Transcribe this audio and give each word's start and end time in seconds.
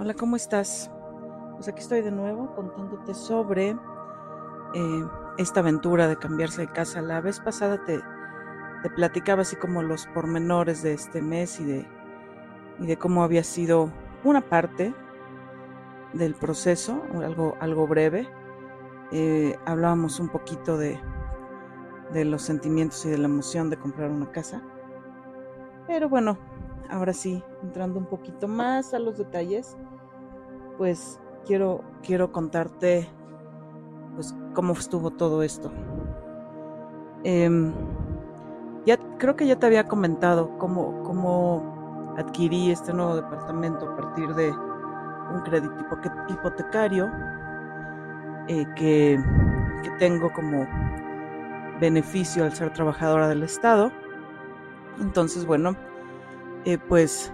Hola, 0.00 0.14
¿cómo 0.14 0.34
estás? 0.34 0.90
Pues 1.56 1.68
aquí 1.68 1.80
estoy 1.80 2.00
de 2.00 2.10
nuevo 2.10 2.54
contándote 2.54 3.12
sobre 3.12 3.76
eh, 4.74 5.04
esta 5.36 5.60
aventura 5.60 6.08
de 6.08 6.16
cambiarse 6.16 6.62
de 6.62 6.72
casa. 6.72 7.02
La 7.02 7.20
vez 7.20 7.38
pasada 7.38 7.84
te, 7.84 8.00
platicaba 8.96 9.42
así 9.42 9.56
como 9.56 9.82
los 9.82 10.06
pormenores 10.06 10.82
de 10.82 10.94
este 10.94 11.20
mes 11.20 11.60
y 11.60 11.64
de, 11.66 11.86
y 12.78 12.86
de 12.86 12.96
cómo 12.96 13.22
había 13.22 13.44
sido 13.44 13.92
una 14.24 14.40
parte 14.40 14.94
del 16.14 16.34
proceso, 16.34 17.02
algo, 17.60 17.86
breve. 17.86 18.26
Eh, 19.12 19.54
hablábamos 19.66 20.18
un 20.18 20.30
poquito 20.30 20.78
de 20.78 20.98
los 22.24 22.40
sentimientos 22.40 23.04
y 23.04 23.10
de 23.10 23.18
la 23.18 23.26
emoción 23.26 23.68
de 23.68 23.76
comprar 23.76 24.08
una 24.08 24.32
casa. 24.32 24.62
Pero 25.86 26.08
bueno, 26.08 26.38
ahora 26.88 27.12
sí, 27.12 27.42
entrando 27.62 27.98
un 27.98 28.06
poquito 28.06 28.48
más 28.48 28.94
a 28.94 28.98
los 28.98 29.18
detalles, 29.18 29.76
pues 30.80 31.20
quiero, 31.44 31.84
quiero 32.02 32.32
contarte 32.32 33.06
pues 34.14 34.34
cómo 34.54 34.72
estuvo 34.72 35.10
todo 35.10 35.42
esto. 35.42 35.70
Em, 37.22 37.70
ya 38.86 38.96
creo 39.18 39.36
que 39.36 39.46
ya 39.46 39.56
te 39.56 39.66
había 39.66 39.86
comentado 39.86 40.56
cómo, 40.56 41.02
cómo 41.02 42.14
adquirí 42.16 42.70
este 42.70 42.94
nuevo 42.94 43.14
departamento 43.14 43.90
a 43.90 43.94
partir 43.94 44.34
de 44.34 44.48
un 44.48 45.42
crédito 45.44 45.74
hipotecario 46.30 47.10
eh, 48.48 48.64
que, 48.74 49.22
que 49.82 49.90
tengo 49.98 50.32
como 50.32 50.66
beneficio 51.78 52.42
al 52.42 52.54
ser 52.54 52.72
trabajadora 52.72 53.28
del 53.28 53.42
Estado. 53.42 53.92
Entonces, 54.98 55.44
bueno, 55.44 55.76
eh, 56.64 56.78
pues 56.88 57.30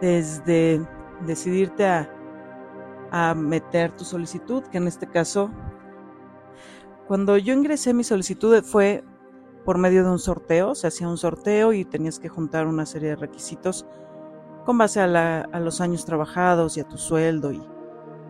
desde 0.00 0.80
decidirte 1.26 1.84
a, 1.84 2.13
a 3.16 3.32
meter 3.32 3.92
tu 3.92 4.04
solicitud, 4.04 4.64
que 4.64 4.78
en 4.78 4.88
este 4.88 5.06
caso, 5.06 5.48
cuando 7.06 7.38
yo 7.38 7.54
ingresé 7.54 7.94
mi 7.94 8.02
solicitud 8.02 8.60
fue 8.64 9.04
por 9.64 9.78
medio 9.78 10.02
de 10.02 10.10
un 10.10 10.18
sorteo, 10.18 10.74
se 10.74 10.88
hacía 10.88 11.06
un 11.06 11.16
sorteo 11.16 11.72
y 11.72 11.84
tenías 11.84 12.18
que 12.18 12.28
juntar 12.28 12.66
una 12.66 12.86
serie 12.86 13.10
de 13.10 13.16
requisitos 13.16 13.86
con 14.64 14.78
base 14.78 15.00
a, 15.00 15.42
a 15.42 15.60
los 15.60 15.80
años 15.80 16.04
trabajados 16.04 16.76
y 16.76 16.80
a 16.80 16.88
tu 16.88 16.98
sueldo 16.98 17.52
y, 17.52 17.62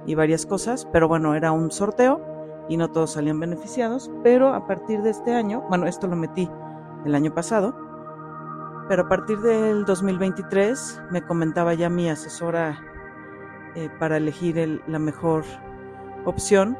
y, 0.04 0.14
varias 0.16 0.44
cosas, 0.44 0.86
pero 0.92 1.08
bueno, 1.08 1.34
era 1.34 1.50
un 1.50 1.70
sorteo 1.70 2.20
y 2.68 2.76
no 2.76 2.90
todos 2.90 3.12
salían 3.12 3.40
beneficiados, 3.40 4.10
pero 4.22 4.52
a 4.52 4.66
partir 4.66 5.00
de 5.00 5.10
este 5.10 5.32
año, 5.32 5.62
bueno, 5.70 5.86
esto 5.86 6.08
lo 6.08 6.16
metí 6.16 6.50
el 7.06 7.14
año 7.14 7.32
pasado, 7.32 7.74
pero 8.86 9.04
a 9.04 9.08
partir 9.08 9.40
del 9.40 9.86
2023 9.86 11.04
me 11.10 11.24
comentaba 11.24 11.72
ya 11.72 11.88
mi 11.88 12.10
asesora 12.10 12.93
eh, 13.74 13.90
para 13.98 14.16
elegir 14.16 14.82
la 14.86 14.98
mejor 14.98 15.44
opción 16.24 16.76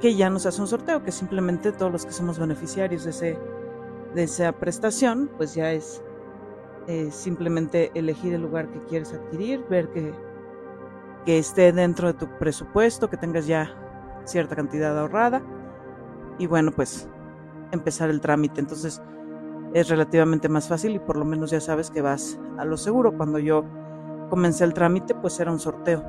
que 0.00 0.14
ya 0.14 0.28
nos 0.30 0.46
hace 0.46 0.60
un 0.60 0.66
sorteo, 0.66 1.02
que 1.02 1.12
simplemente 1.12 1.72
todos 1.72 1.90
los 1.90 2.06
que 2.06 2.12
somos 2.12 2.38
beneficiarios 2.38 3.04
de, 3.04 3.10
ese, 3.10 3.38
de 4.14 4.22
esa 4.22 4.52
prestación, 4.52 5.30
pues 5.36 5.54
ya 5.54 5.72
es 5.72 6.02
simplemente 7.10 7.90
elegir 7.94 8.32
el 8.34 8.42
lugar 8.42 8.68
que 8.70 8.78
quieres 8.84 9.12
adquirir, 9.12 9.64
ver 9.68 9.88
que, 9.88 10.14
que 11.24 11.38
esté 11.38 11.72
dentro 11.72 12.12
de 12.12 12.14
tu 12.14 12.28
presupuesto, 12.38 13.10
que 13.10 13.16
tengas 13.16 13.46
ya 13.48 13.74
cierta 14.24 14.54
cantidad 14.54 14.96
ahorrada 14.96 15.42
y 16.38 16.46
bueno, 16.46 16.72
pues 16.72 17.08
empezar 17.72 18.10
el 18.10 18.20
trámite. 18.20 18.60
Entonces, 18.60 19.00
es 19.74 19.88
relativamente 19.88 20.48
más 20.48 20.68
fácil 20.68 20.94
y 20.94 20.98
por 20.98 21.16
lo 21.16 21.24
menos 21.24 21.50
ya 21.50 21.60
sabes 21.60 21.90
que 21.90 22.02
vas 22.02 22.38
a 22.58 22.64
lo 22.64 22.76
seguro. 22.76 23.16
Cuando 23.16 23.38
yo 23.38 23.64
comencé 24.28 24.64
el 24.64 24.74
trámite, 24.74 25.14
pues 25.14 25.38
era 25.40 25.50
un 25.50 25.58
sorteo. 25.58 26.02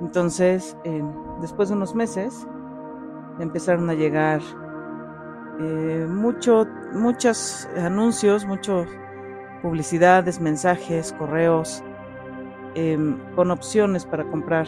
Entonces, 0.00 0.76
eh, 0.84 1.02
después 1.40 1.68
de 1.68 1.74
unos 1.74 1.94
meses, 1.94 2.46
empezaron 3.40 3.90
a 3.90 3.94
llegar 3.94 4.40
eh, 5.60 6.06
mucho, 6.08 6.66
muchos 6.92 7.68
anuncios, 7.76 8.46
muchas 8.46 8.88
publicidades, 9.62 10.40
mensajes, 10.40 11.12
correos, 11.18 11.82
em, 12.74 13.18
con 13.34 13.50
opciones 13.50 14.06
para 14.06 14.24
comprar 14.24 14.66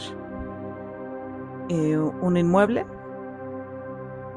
eh, 1.68 1.96
un 1.96 2.36
inmueble 2.36 2.86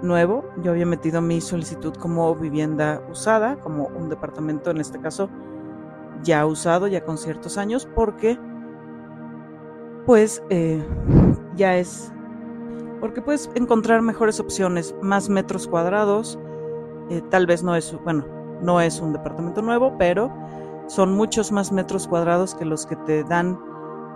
nuevo. 0.04 0.46
Yo 0.62 0.72
había 0.72 0.86
metido 0.86 1.22
mi 1.22 1.42
solicitud 1.42 1.96
como 1.96 2.36
vivienda 2.36 3.02
usada, 3.10 3.56
como 3.60 3.88
un 3.88 4.10
departamento 4.10 4.70
en 4.70 4.78
este 4.80 5.00
caso 5.00 5.30
ya 6.24 6.46
usado, 6.46 6.88
ya 6.88 7.04
con 7.04 7.18
ciertos 7.18 7.58
años, 7.58 7.88
porque 7.96 8.40
pues 10.06 10.44
eh, 10.50 10.86
ya 11.56 11.78
es, 11.78 12.12
porque 13.00 13.22
puedes 13.22 13.50
encontrar 13.56 14.02
mejores 14.02 14.40
opciones, 14.40 14.96
más 15.02 15.30
metros 15.30 15.68
cuadrados, 15.68 16.40
eh, 17.10 17.22
tal 17.30 17.46
vez 17.46 17.64
no 17.64 17.76
es, 17.76 17.96
bueno, 18.04 18.26
no 18.62 18.82
es 18.82 19.00
un 19.00 19.14
departamento 19.14 19.62
nuevo, 19.62 19.96
pero 19.98 20.34
son 20.88 21.14
muchos 21.14 21.52
más 21.52 21.72
metros 21.72 22.08
cuadrados 22.08 22.56
que 22.56 22.66
los 22.66 22.86
que 22.86 22.96
te 22.98 23.24
dan 23.24 23.60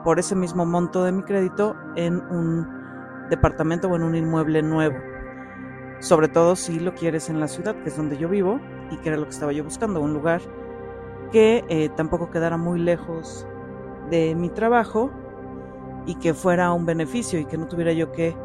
por 0.04 0.20
ese 0.20 0.36
mismo 0.36 0.66
monto 0.66 1.04
de 1.04 1.12
mi 1.12 1.24
crédito 1.24 1.76
en 1.96 2.16
un 2.32 2.68
departamento 3.30 3.88
o 3.90 3.96
en 3.96 4.04
un 4.04 4.16
inmueble 4.16 4.62
nuevo. 4.62 4.96
Sobre 6.00 6.28
todo 6.28 6.56
si 6.56 6.80
lo 6.80 6.94
quieres 6.94 7.30
en 7.30 7.40
la 7.40 7.48
ciudad, 7.48 7.76
que 7.82 7.90
es 7.90 7.98
donde 7.98 8.18
yo 8.18 8.30
vivo 8.30 8.60
y 8.92 8.98
que 8.98 9.10
era 9.10 9.18
lo 9.18 9.26
que 9.26 9.32
estaba 9.32 9.52
yo 9.52 9.64
buscando, 9.64 10.00
un 10.00 10.14
lugar 10.14 10.42
que 11.32 11.64
eh, 11.70 11.90
tampoco 11.96 12.30
quedara 12.30 12.58
muy 12.58 12.80
lejos 12.80 13.48
de 14.10 14.36
mi 14.36 14.50
trabajo 14.50 15.12
y 16.06 16.16
que 16.16 16.34
fuera 16.34 16.72
un 16.72 16.86
beneficio 16.86 17.40
y 17.40 17.46
que 17.46 17.58
no 17.58 17.68
tuviera 17.68 17.92
yo 17.92 18.12
que 18.12 18.36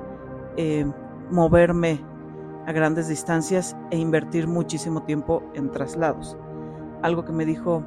eh, 0.56 0.86
moverme 1.30 2.04
a 2.66 2.72
grandes 2.72 3.08
distancias 3.08 3.76
e 3.90 3.98
invertir 3.98 4.46
muchísimo 4.46 5.02
tiempo 5.02 5.42
en 5.54 5.70
traslados. 5.70 6.36
Algo 7.02 7.24
que 7.24 7.32
me 7.32 7.44
dijo 7.44 7.84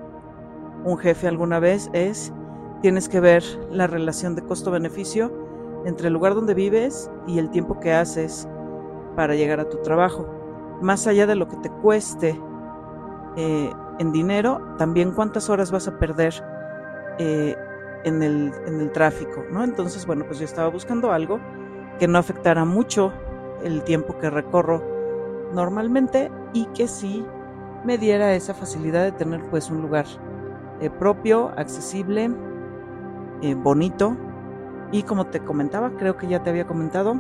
un 0.84 0.98
jefe 0.98 1.28
alguna 1.28 1.60
vez 1.60 1.90
es, 1.94 2.34
tienes 2.82 3.10
que 3.10 3.20
ver 3.20 3.44
la 3.72 3.88
relación 3.88 4.36
de 4.36 4.44
costo-beneficio 4.44 5.32
entre 5.86 6.08
el 6.08 6.14
lugar 6.14 6.36
donde 6.36 6.54
vives 6.54 7.10
y 7.28 7.40
el 7.40 7.50
tiempo 7.50 7.80
que 7.80 7.94
haces 7.94 8.48
para 9.16 9.36
llegar 9.36 9.60
a 9.60 9.70
tu 9.70 9.78
trabajo. 9.82 10.28
Más 10.82 11.08
allá 11.08 11.26
de 11.28 11.36
lo 11.36 11.48
que 11.48 11.58
te 11.58 11.70
cueste 11.70 12.40
eh, 13.38 13.72
en 14.00 14.12
dinero, 14.12 14.76
también 14.78 15.12
cuántas 15.12 15.50
horas 15.50 15.72
vas 15.72 15.88
a 15.88 15.98
perder 15.98 16.34
eh, 17.18 17.56
en, 18.04 18.22
el, 18.22 18.52
en 18.66 18.82
el 18.82 18.92
tráfico, 18.92 19.44
¿no? 19.52 19.64
Entonces, 19.64 20.06
bueno, 20.06 20.26
pues 20.26 20.40
yo 20.40 20.46
estaba 20.46 20.70
buscando 20.70 21.12
algo 21.12 21.40
que 22.00 22.08
no 22.08 22.18
afectara 22.18 22.66
mucho 22.66 23.14
el 23.64 23.84
tiempo 23.84 24.18
que 24.18 24.30
recorro 24.30 24.84
normalmente 25.54 26.32
y 26.54 26.66
que 26.68 26.88
sí 26.88 27.26
me 27.86 27.98
diera 27.98 28.34
esa 28.34 28.54
facilidad 28.54 29.04
de 29.04 29.12
tener 29.12 29.42
pues 29.50 29.70
un 29.70 29.82
lugar 29.82 30.06
eh, 30.82 30.90
propio, 30.90 31.52
accesible, 31.56 32.32
bonito 33.58 34.18
y 34.92 35.04
como 35.04 35.28
te 35.28 35.40
comentaba, 35.40 35.92
creo 35.98 36.18
que 36.18 36.28
ya 36.28 36.42
te 36.42 36.50
había 36.50 36.66
comentado, 36.66 37.16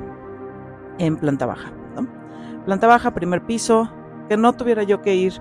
en 0.97 1.17
planta 1.17 1.45
baja. 1.45 1.71
Planta 2.65 2.87
baja, 2.87 3.11
primer 3.11 3.45
piso, 3.45 3.89
que 4.27 4.37
no 4.37 4.53
tuviera 4.53 4.83
yo 4.83 5.01
que 5.01 5.13
ir 5.13 5.33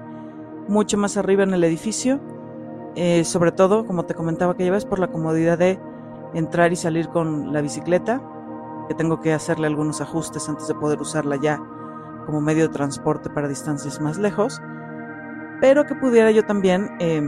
mucho 0.69 0.97
más 0.99 1.17
arriba 1.17 1.43
en 1.43 1.55
el 1.55 1.65
edificio, 1.65 2.21
eh, 2.97 3.25
sobre 3.25 3.53
todo, 3.53 3.87
como 3.87 4.05
te 4.05 4.15
comentaba 4.15 4.53
aquella 4.53 4.73
vez, 4.73 4.85
por 4.85 4.99
la 4.99 5.09
comodidad 5.09 5.59
de 5.59 5.79
entrar 6.35 6.73
y 6.73 6.77
salir 6.77 7.09
con 7.09 7.53
la 7.53 7.61
bicicleta, 7.61 8.23
que 8.89 8.95
tengo 8.95 9.21
que 9.21 9.33
hacerle 9.33 9.67
algunos 9.67 10.01
ajustes 10.01 10.49
antes 10.49 10.69
de 10.69 10.75
poder 10.75 11.01
usarla 11.01 11.37
ya 11.37 11.61
como 12.27 12.41
medio 12.41 12.69
de 12.69 12.75
transporte 12.75 13.31
para 13.31 13.49
distancias 13.49 14.01
más 14.01 14.19
lejos, 14.19 14.61
pero 15.61 15.87
que 15.87 15.95
pudiera 15.95 16.31
yo 16.31 16.45
también 16.45 16.91
eh, 17.01 17.23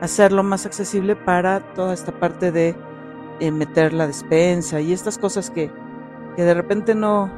hacerlo 0.00 0.42
más 0.42 0.66
accesible 0.66 1.16
para 1.16 1.60
toda 1.74 1.94
esta 1.94 2.12
parte 2.12 2.52
de 2.52 2.76
eh, 3.40 3.50
meter 3.50 3.92
la 3.92 4.06
despensa 4.06 4.80
y 4.80 4.92
estas 4.92 5.18
cosas 5.18 5.50
que, 5.50 5.70
que 6.36 6.42
de 6.42 6.54
repente 6.54 6.94
no, 6.94 7.30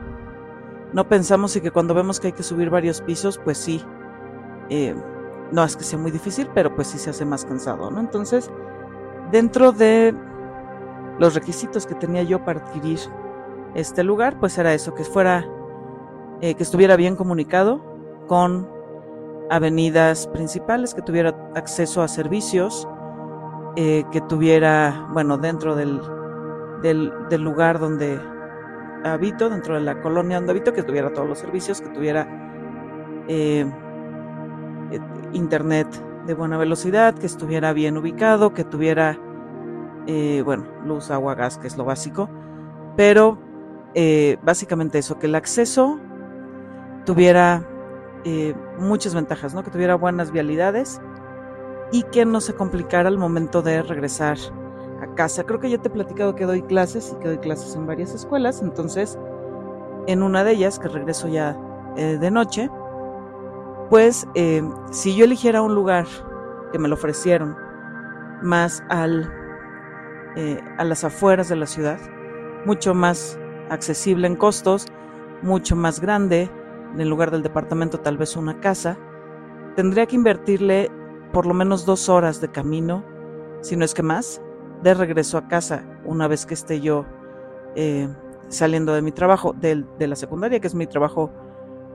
no 0.93 1.09
pensamos 1.09 1.55
y 1.57 1.61
que 1.61 1.71
cuando 1.71 1.95
vemos 1.95 2.21
que 2.21 2.29
hay 2.29 2.33
que 2.33 2.43
subir 2.43 2.71
varios 2.71 3.01
pisos, 3.01 3.39
pues 3.39 3.59
sí, 3.59 3.85
eh, 4.71 4.95
no 5.53 5.65
es 5.65 5.77
que 5.77 5.85
sea 5.85 5.99
muy 5.99 6.11
difícil, 6.11 6.49
pero 6.55 6.75
pues 6.75 6.89
sí 6.89 6.99
se 6.99 7.11
hace 7.11 7.25
más 7.25 7.45
cansado, 7.45 7.91
¿no? 7.91 8.01
Entonces, 8.01 8.51
dentro 9.31 9.73
de 9.73 10.15
los 11.19 11.35
requisitos 11.35 11.87
que 11.87 11.95
tenía 11.95 12.23
yo 12.23 12.45
para 12.45 12.61
adquirir 12.61 12.99
este 13.75 14.05
lugar, 14.05 14.39
pues 14.39 14.59
era 14.59 14.75
eso, 14.75 14.95
que 14.95 15.05
fuera, 15.05 15.47
eh, 16.41 16.55
que 16.55 16.63
estuviera 16.63 16.97
bien 16.97 17.17
comunicado 17.17 17.83
con 18.27 18.69
avenidas 19.51 20.27
principales, 20.29 20.95
que 20.95 21.03
tuviera 21.03 21.35
acceso 21.55 22.03
a 22.03 22.09
servicios, 22.09 22.87
eh, 23.77 24.05
que 24.13 24.21
tuviera, 24.23 25.09
bueno, 25.13 25.39
dentro 25.39 25.75
del, 25.75 26.01
del, 26.83 27.43
lugar 27.43 27.79
donde 27.79 28.21
habito, 29.05 29.49
dentro 29.49 29.75
de 29.75 29.81
la 29.81 30.01
colonia 30.03 30.37
donde 30.37 30.53
habito, 30.53 30.73
que 30.73 30.83
tuviera 30.83 31.13
todos 31.13 31.29
los 31.29 31.39
servicios, 31.39 31.81
que 31.81 31.89
tuviera 31.89 32.29
eh, 34.91 35.01
internet 35.33 35.87
de 36.27 36.35
buena 36.35 36.59
velocidad, 36.59 37.15
que 37.15 37.27
estuviera 37.27 37.73
bien 37.73 37.97
ubicado, 37.97 38.53
que 38.53 38.65
tuviera 38.65 39.19
eh, 40.11 40.41
bueno, 40.43 40.65
luz, 40.87 41.11
agua, 41.11 41.35
gas, 41.35 41.59
que 41.59 41.67
es 41.67 41.77
lo 41.77 41.85
básico, 41.85 42.31
pero 42.97 43.39
eh, 43.95 44.39
básicamente 44.43 44.97
eso, 44.99 45.19
que 45.19 45.27
el 45.27 45.35
acceso 45.35 46.01
tuviera 47.05 47.69
eh, 48.25 48.55
muchas 48.79 49.15
ventajas, 49.15 49.55
¿no? 49.55 49.63
Que 49.63 49.71
tuviera 49.71 49.97
buenas 49.97 50.33
vialidades 50.33 50.99
y 51.93 52.05
que 52.05 52.25
no 52.25 52.41
se 52.41 52.55
complicara 52.55 53.11
al 53.11 53.19
momento 53.19 53.61
de 53.61 53.83
regresar 53.83 54.39
a 55.03 55.15
casa. 55.15 55.45
Creo 55.45 55.61
que 55.61 55.69
ya 55.69 55.77
te 55.77 55.89
he 55.89 55.93
platicado 55.93 56.35
que 56.35 56.47
doy 56.47 56.63
clases 56.63 57.13
y 57.15 57.21
que 57.21 57.29
doy 57.29 57.39
clases 57.39 57.75
en 57.77 57.87
varias 57.87 58.15
escuelas, 58.15 58.63
entonces 58.63 59.19
en 60.07 60.23
una 60.23 60.43
de 60.43 60.53
ellas, 60.53 60.79
que 60.79 60.89
regreso 60.89 61.29
ya 61.29 61.55
de 61.97 62.31
noche, 62.31 62.71
pues 63.91 64.27
si 64.91 65.17
yo 65.17 65.25
eligiera 65.25 65.63
un 65.63 65.75
lugar 65.75 66.07
que 66.73 66.79
me 66.79 66.89
lo 66.89 66.95
ofrecieron 66.95 67.57
más 68.43 68.83
al 68.89 69.33
eh, 70.37 70.63
a 70.77 70.85
las 70.85 71.03
afueras 71.03 71.49
de 71.49 71.57
la 71.57 71.67
ciudad, 71.67 71.99
mucho 72.65 72.95
más 72.95 73.37
accesible 73.71 74.29
en 74.29 74.37
costos, 74.37 74.87
mucho 75.43 75.75
más 75.75 76.01
grande, 76.01 76.49
en 76.97 77.11
lugar 77.11 77.33
del 77.33 77.43
departamento 77.43 77.99
tal 77.99 78.19
vez 78.19 78.37
una 78.37 78.61
casa, 78.61 78.97
tendría 79.75 80.07
que 80.07 80.15
invertirle 80.15 80.93
por 81.33 81.45
lo 81.45 81.55
menos 81.55 81.87
dos 81.87 82.09
horas 82.09 82.41
de 82.41 82.53
camino, 82.53 83.05
si 83.63 83.75
no 83.75 83.85
es 83.85 83.95
que 83.95 84.05
más, 84.05 84.41
de 84.85 84.95
regreso 84.95 85.39
a 85.39 85.49
casa 85.49 85.83
una 86.05 86.29
vez 86.29 86.47
que 86.47 86.55
esté 86.55 86.81
yo 86.81 87.05
eh, 87.75 88.09
saliendo 88.49 88.95
de 88.95 89.03
mi 89.03 89.11
trabajo, 89.11 89.55
de, 89.55 89.85
de 89.99 90.07
la 90.07 90.15
secundaria, 90.15 90.61
que 90.61 90.69
es 90.69 90.75
mi 90.75 90.87
trabajo 90.87 91.33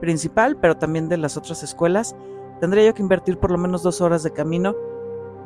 principal, 0.04 0.56
pero 0.60 0.76
también 0.76 1.08
de 1.08 1.16
las 1.16 1.36
otras 1.36 1.62
escuelas, 1.62 2.14
tendría 2.60 2.84
yo 2.84 2.94
que 2.94 3.02
invertir 3.02 3.38
por 3.38 3.50
lo 3.50 3.58
menos 3.58 3.82
dos 3.82 4.00
horas 4.00 4.22
de 4.22 4.32
camino 4.32 4.74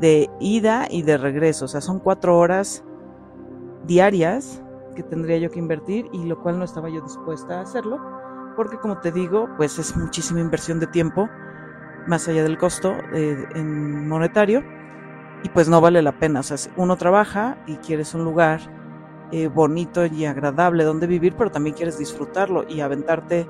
de 0.00 0.28
ida 0.40 0.86
y 0.90 1.02
de 1.02 1.16
regreso. 1.16 1.66
O 1.66 1.68
sea, 1.68 1.80
son 1.80 2.00
cuatro 2.00 2.36
horas 2.36 2.84
diarias 3.86 4.62
que 4.96 5.04
tendría 5.04 5.38
yo 5.38 5.50
que 5.50 5.60
invertir 5.60 6.06
y 6.12 6.24
lo 6.24 6.42
cual 6.42 6.58
no 6.58 6.64
estaba 6.64 6.88
yo 6.88 7.00
dispuesta 7.00 7.58
a 7.58 7.62
hacerlo 7.62 8.00
porque 8.58 8.76
como 8.76 8.98
te 8.98 9.12
digo, 9.12 9.48
pues 9.56 9.78
es 9.78 9.96
muchísima 9.96 10.40
inversión 10.40 10.80
de 10.80 10.88
tiempo 10.88 11.28
más 12.08 12.26
allá 12.26 12.42
del 12.42 12.58
costo 12.58 12.92
eh, 13.12 13.46
en 13.54 14.08
monetario 14.08 14.64
y 15.44 15.48
pues 15.50 15.68
no 15.68 15.80
vale 15.80 16.02
la 16.02 16.18
pena. 16.18 16.40
O 16.40 16.42
sea, 16.42 16.56
uno 16.76 16.96
trabaja 16.96 17.56
y 17.68 17.76
quieres 17.76 18.14
un 18.14 18.24
lugar 18.24 18.58
eh, 19.30 19.46
bonito 19.46 20.04
y 20.06 20.24
agradable 20.24 20.82
donde 20.82 21.06
vivir, 21.06 21.36
pero 21.38 21.52
también 21.52 21.76
quieres 21.76 21.98
disfrutarlo 21.98 22.64
y 22.68 22.80
aventarte 22.80 23.46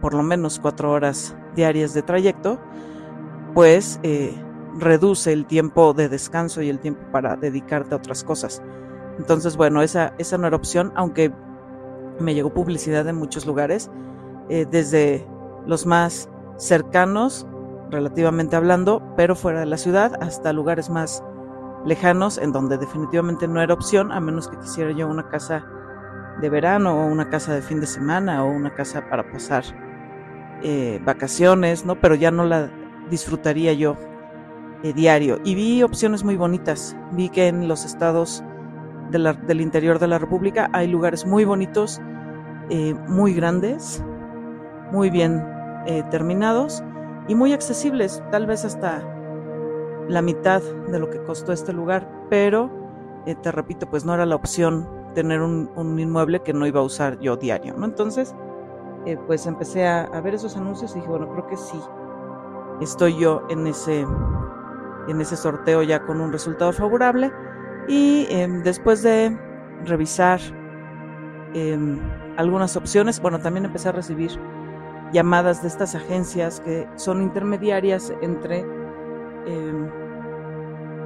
por 0.00 0.14
lo 0.14 0.22
menos 0.22 0.58
cuatro 0.60 0.90
horas 0.90 1.34
diarias 1.54 1.94
de 1.94 2.02
trayecto, 2.02 2.58
pues 3.54 4.00
eh, 4.02 4.34
reduce 4.78 5.32
el 5.32 5.46
tiempo 5.46 5.92
de 5.92 6.08
descanso 6.08 6.62
y 6.62 6.68
el 6.68 6.78
tiempo 6.78 7.02
para 7.12 7.36
dedicarte 7.36 7.94
a 7.94 7.98
otras 7.98 8.24
cosas. 8.24 8.62
Entonces, 9.18 9.56
bueno, 9.56 9.82
esa, 9.82 10.14
esa 10.18 10.38
no 10.38 10.46
era 10.46 10.56
opción, 10.56 10.92
aunque 10.94 11.32
me 12.18 12.34
llegó 12.34 12.52
publicidad 12.52 13.06
en 13.08 13.16
muchos 13.16 13.46
lugares, 13.46 13.90
eh, 14.48 14.66
desde 14.70 15.26
los 15.66 15.86
más 15.86 16.28
cercanos, 16.56 17.46
relativamente 17.90 18.56
hablando, 18.56 19.02
pero 19.16 19.34
fuera 19.34 19.60
de 19.60 19.66
la 19.66 19.76
ciudad, 19.76 20.12
hasta 20.22 20.52
lugares 20.52 20.90
más 20.90 21.24
lejanos, 21.84 22.38
en 22.38 22.52
donde 22.52 22.78
definitivamente 22.78 23.48
no 23.48 23.60
era 23.60 23.74
opción, 23.74 24.12
a 24.12 24.20
menos 24.20 24.48
que 24.48 24.58
quisiera 24.58 24.92
yo 24.92 25.08
una 25.08 25.28
casa 25.28 25.64
de 26.40 26.48
verano 26.48 26.94
o 26.94 27.06
una 27.06 27.28
casa 27.28 27.54
de 27.54 27.62
fin 27.62 27.80
de 27.80 27.86
semana 27.86 28.44
o 28.44 28.50
una 28.50 28.74
casa 28.74 29.08
para 29.08 29.30
pasar 29.30 29.64
eh, 30.62 31.00
vacaciones, 31.04 31.84
¿no? 31.84 32.00
Pero 32.00 32.14
ya 32.14 32.30
no 32.30 32.44
la 32.44 32.70
disfrutaría 33.10 33.72
yo 33.72 33.96
eh, 34.82 34.94
diario. 34.94 35.38
Y 35.44 35.54
vi 35.54 35.82
opciones 35.82 36.24
muy 36.24 36.36
bonitas. 36.36 36.96
Vi 37.12 37.28
que 37.28 37.48
en 37.48 37.68
los 37.68 37.84
estados 37.84 38.42
del 39.10 39.60
interior 39.60 39.98
de 39.98 40.06
la 40.06 40.18
República 40.18 40.70
hay 40.72 40.86
lugares 40.86 41.26
muy 41.26 41.44
bonitos, 41.44 42.00
eh, 42.70 42.94
muy 43.08 43.34
grandes, 43.34 44.02
muy 44.92 45.10
bien 45.10 45.44
eh, 45.86 46.04
terminados 46.10 46.82
y 47.26 47.34
muy 47.34 47.52
accesibles, 47.52 48.22
tal 48.30 48.46
vez 48.46 48.64
hasta 48.64 49.02
la 50.08 50.22
mitad 50.22 50.62
de 50.62 50.98
lo 50.98 51.10
que 51.10 51.20
costó 51.24 51.52
este 51.52 51.72
lugar, 51.72 52.08
pero 52.30 52.70
te 53.42 53.52
repito, 53.52 53.90
pues 53.90 54.04
no 54.04 54.14
era 54.14 54.26
la 54.26 54.36
opción 54.36 54.88
tener 55.14 55.42
un, 55.42 55.98
inmueble 55.98 56.40
que 56.40 56.52
no 56.52 56.66
iba 56.66 56.80
a 56.80 56.84
usar 56.84 57.18
yo 57.20 57.36
diario, 57.36 57.74
¿no? 57.76 57.84
Entonces, 57.84 58.34
pues 59.26 59.46
empecé 59.46 59.86
a, 59.86 60.02
a 60.02 60.20
ver 60.20 60.34
esos 60.34 60.56
anuncios 60.56 60.92
y 60.92 60.96
dije, 60.96 61.08
bueno, 61.08 61.30
creo 61.32 61.46
que 61.46 61.56
sí, 61.56 61.80
estoy 62.80 63.18
yo 63.18 63.42
en 63.48 63.66
ese 63.66 64.06
en 65.08 65.20
ese 65.20 65.36
sorteo 65.36 65.82
ya 65.82 66.04
con 66.06 66.20
un 66.20 66.32
resultado 66.32 66.72
favorable 66.72 67.32
y 67.88 68.26
em, 68.30 68.62
después 68.62 69.02
de 69.02 69.36
revisar 69.84 70.40
em, 71.54 71.98
algunas 72.36 72.76
opciones, 72.76 73.20
bueno, 73.20 73.40
también 73.40 73.64
empecé 73.64 73.88
a 73.88 73.92
recibir 73.92 74.30
llamadas 75.12 75.62
de 75.62 75.68
estas 75.68 75.94
agencias 75.94 76.60
que 76.60 76.86
son 76.96 77.22
intermediarias 77.22 78.12
entre 78.20 78.60
em, 79.46 79.90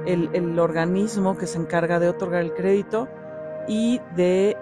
el, 0.05 0.29
el, 0.33 0.59
organismo 0.59 1.35
que 1.35 1.47
se 1.47 1.57
encarga 1.57 1.99
de 1.99 2.09
otorgar 2.09 2.41
el 2.41 2.53
crédito 2.53 3.07
y 3.67 3.99
de 4.15 4.55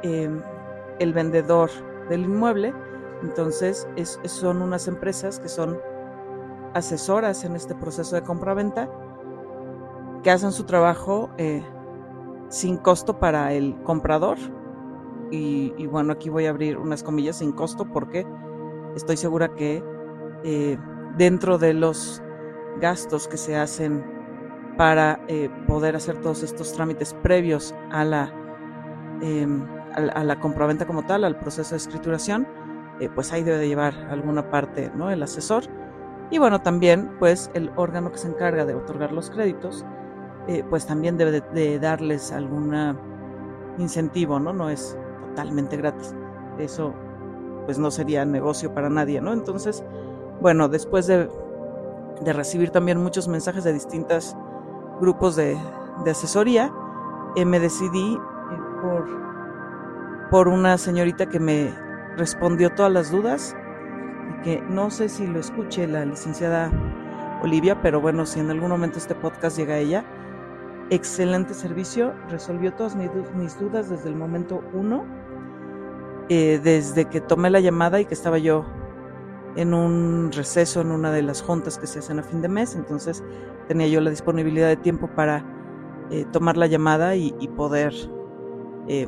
el 0.99 1.13
vendedor 1.13 1.69
del 2.07 2.21
inmueble. 2.21 2.73
Entonces, 3.23 3.87
es, 3.95 4.19
son 4.25 4.61
unas 4.61 4.87
empresas 4.87 5.39
que 5.39 5.47
son 5.47 5.79
asesoras 6.73 7.45
en 7.45 7.55
este 7.55 7.73
proceso 7.73 8.15
de 8.15 8.23
compra-venta 8.23 8.89
que 10.23 10.29
hacen 10.29 10.51
su 10.51 10.65
trabajo 10.65 11.29
eh, 11.37 11.63
sin 12.49 12.77
costo 12.77 13.19
para 13.19 13.53
el 13.53 13.75
comprador. 13.83 14.37
Y, 15.31 15.87
bueno, 15.87 16.13
aquí 16.13 16.29
voy 16.29 16.45
a 16.45 16.51
abrir 16.51 16.77
unas 16.77 17.01
comillas 17.01 17.37
sin 17.37 17.53
costo 17.53 17.85
porque 17.85 18.23
estoy 18.95 19.17
segura 19.17 19.55
que 19.55 19.83
eh, 20.43 20.77
dentro 21.17 21.57
de 21.57 21.73
los 21.73 22.21
gastos 22.79 23.27
que 23.27 23.37
se 23.37 23.55
hacen 23.55 24.05
para 24.77 25.25
eh, 25.27 25.49
poder 25.65 25.95
hacer 25.95 26.21
todos 26.21 26.43
estos 26.43 26.73
trámites 26.73 27.15
previos 27.15 27.73
a 27.91 28.29
em, 29.21 29.65
a, 29.95 30.23
la 30.23 30.39
compraventa 30.39 30.85
como 30.85 31.03
tal, 31.03 31.23
al 31.23 31.37
proceso 31.39 31.71
de 31.71 31.77
escrituración, 31.77 32.47
pues 33.15 33.33
ahí 33.33 33.43
debe 33.43 33.57
de 33.57 33.67
llevar 33.67 33.93
alguna 34.09 34.49
parte 34.49 34.91
¿no? 34.95 35.11
el 35.11 35.21
asesor. 35.23 35.63
Y 36.29 36.37
bueno, 36.37 36.61
también 36.61 37.11
pues 37.19 37.51
el 37.53 37.71
órgano 37.75 38.11
que 38.11 38.17
se 38.17 38.27
encarga 38.27 38.65
de 38.65 38.75
otorgar 38.75 39.11
los 39.11 39.29
créditos 39.29 39.85
eh, 40.47 40.63
pues 40.69 40.85
también 40.85 41.17
debe 41.17 41.39
de, 41.41 41.79
darles 41.79 42.33
algún 42.33 42.75
incentivo, 43.77 44.39
¿no? 44.39 44.51
No 44.51 44.69
es 44.69 44.97
totalmente 45.29 45.77
gratis. 45.77 46.13
Eso 46.57 46.93
pues 47.65 47.79
no 47.79 47.91
sería 47.91 48.25
negocio 48.25 48.73
para 48.73 48.89
nadie, 48.89 49.21
¿no? 49.21 49.31
Entonces, 49.31 49.83
bueno, 50.41 50.67
después 50.67 51.07
de, 51.07 51.29
recibir 52.25 52.71
también 52.71 53.01
muchos 53.01 53.27
mensajes 53.27 53.63
de 53.63 53.71
distintos 53.71 54.35
grupos 54.99 55.37
de, 55.37 55.57
asesoría, 56.05 56.73
eh, 57.37 57.45
me 57.45 57.59
decidí 57.59 58.15
eh, 58.15 58.57
por, 58.81 59.07
por 60.29 60.47
una 60.49 60.77
señorita 60.77 61.27
que 61.27 61.39
me 61.39 61.73
respondió 62.17 62.69
todas 62.71 62.91
las 62.91 63.11
dudas 63.11 63.55
y 64.29 64.41
que 64.43 64.61
no 64.69 64.89
sé 64.89 65.09
si 65.09 65.27
lo 65.27 65.39
escuche 65.39 65.87
la 65.87 66.05
licenciada 66.05 66.71
Olivia, 67.43 67.81
pero 67.81 67.99
bueno, 67.99 68.25
si 68.25 68.39
en 68.39 68.49
algún 68.49 68.69
momento 68.69 68.97
este 68.97 69.15
podcast 69.15 69.57
llega 69.57 69.73
a 69.73 69.79
ella, 69.79 70.05
excelente 70.89 71.53
servicio, 71.53 72.13
resolvió 72.29 72.73
todas 72.73 72.95
mis, 72.95 73.59
dudas 73.59 73.89
desde 73.89 74.09
el 74.09 74.15
momento 74.15 74.63
uno, 74.73 75.03
eh, 76.29 76.59
desde 76.63 77.05
que 77.05 77.19
tomé 77.19 77.49
la 77.49 77.59
llamada 77.59 77.99
y 77.99 78.05
que 78.05 78.13
estaba 78.13 78.37
yo 78.37 78.65
en 79.55 79.73
un 79.73 80.31
receso 80.31 80.81
en 80.81 80.91
una 80.91 81.11
de 81.11 81.21
las 81.21 81.41
juntas 81.41 81.77
que 81.77 81.85
se 81.85 81.99
hacen 81.99 82.19
a 82.19 82.23
fin 82.23 82.41
de 82.41 82.47
mes, 82.47 82.75
entonces 82.75 83.23
tenía 83.67 83.87
yo 83.87 84.01
la 84.01 84.09
disponibilidad 84.09 84.67
de 84.67 84.77
tiempo 84.77 85.07
para 85.07 85.45
eh, 86.09 86.25
tomar 86.31 86.57
la 86.57 86.67
llamada 86.67 87.15
y, 87.15 87.31
poder 87.55 87.93
eh, 88.87 89.07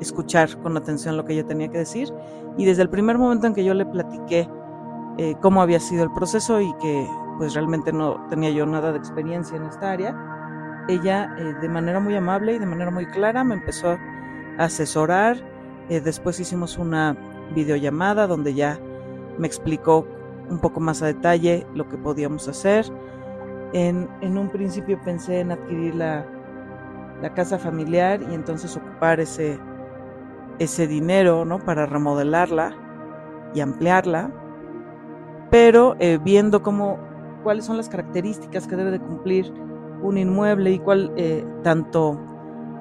escuchar 0.00 0.56
con 0.62 0.76
atención 0.76 1.16
lo 1.16 1.24
que 1.24 1.32
ella 1.34 1.46
tenía 1.46 1.68
que 1.68 1.78
decir. 1.78 2.12
Y 2.56 2.64
desde 2.64 2.82
el 2.82 2.90
primer 2.90 3.18
momento 3.18 3.46
en 3.46 3.54
que 3.54 3.64
yo 3.64 3.74
le 3.74 3.86
platiqué 3.86 4.48
cómo 5.40 5.62
había 5.62 5.80
sido 5.80 6.04
el 6.04 6.12
proceso 6.12 6.60
y 6.60 6.70
que 6.74 7.08
pues 7.38 7.54
realmente 7.54 7.92
no 7.92 8.26
tenía 8.28 8.50
yo 8.50 8.66
nada 8.66 8.92
de 8.92 8.98
experiencia 8.98 9.56
en 9.56 9.64
esta 9.64 9.92
área, 9.92 10.14
ella 10.88 11.34
eh, 11.38 11.54
de 11.60 11.68
manera 11.68 12.00
muy 12.00 12.14
amable 12.14 12.54
y 12.54 12.58
de 12.58 12.66
manera 12.66 12.90
muy 12.90 13.06
clara 13.06 13.44
me 13.44 13.54
empezó 13.54 13.90
a 13.90 13.98
asesorar. 14.58 15.36
Eh, 15.88 16.00
después 16.00 16.40
hicimos 16.40 16.78
una 16.78 17.16
videollamada 17.54 18.26
donde 18.26 18.54
ya 18.54 18.78
me 19.38 19.46
explicó 19.46 20.06
un 20.48 20.58
poco 20.58 20.80
más 20.80 21.02
a 21.02 21.06
detalle 21.06 21.66
lo 21.74 21.88
que 21.88 21.96
podíamos 21.96 22.48
hacer. 22.48 22.86
En, 23.72 24.08
un 24.22 24.48
principio 24.48 24.98
pensé 25.04 25.40
en 25.40 25.52
adquirir 25.52 25.94
la, 25.96 26.24
casa 27.34 27.58
familiar 27.58 28.20
y 28.30 28.34
entonces 28.34 28.76
ocupar 28.76 29.18
ese, 29.18 29.58
ese 30.58 30.86
dinero 30.86 31.44
¿no? 31.44 31.58
para 31.58 31.86
remodelarla 31.86 32.74
y 33.54 33.60
ampliarla. 33.60 34.30
Pero 35.50 35.96
eh, 35.98 36.18
viendo 36.22 36.62
cómo, 36.62 36.98
cuáles 37.42 37.64
son 37.64 37.76
las 37.76 37.88
características 37.88 38.66
que 38.66 38.76
debe 38.76 38.90
de 38.90 39.00
cumplir 39.00 39.52
un 40.02 40.18
inmueble 40.18 40.72
y 40.72 40.78
cuál 40.78 41.12
eh, 41.16 41.46
tanto 41.62 42.20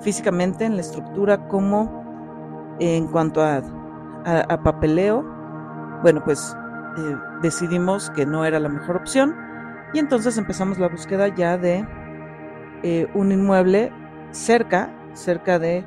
físicamente 0.01 0.65
en 0.65 0.75
la 0.75 0.82
estructura 0.82 1.48
como 1.48 2.75
en 2.79 3.08
cuanto 3.08 3.41
a, 3.41 3.62
papeleo. 4.63 5.24
Bueno, 6.01 6.22
pues 6.24 6.55
eh, 6.98 7.15
decidimos 7.41 8.10
que 8.12 8.25
no 8.25 8.46
era 8.46 8.60
la 8.60 8.70
mejor 8.70 8.98
opción 8.98 9.36
y 9.94 10.00
entonces 10.00 10.38
empezamos 10.38 10.77
la 10.77 10.89
búsqueda 10.89 11.27
ya 11.29 11.58
de 11.58 11.86
eh, 12.84 13.08
un 13.13 13.32
inmueble 13.32 13.91
cerca, 14.32 14.94
cerca 15.13 15.60
de 15.60 15.86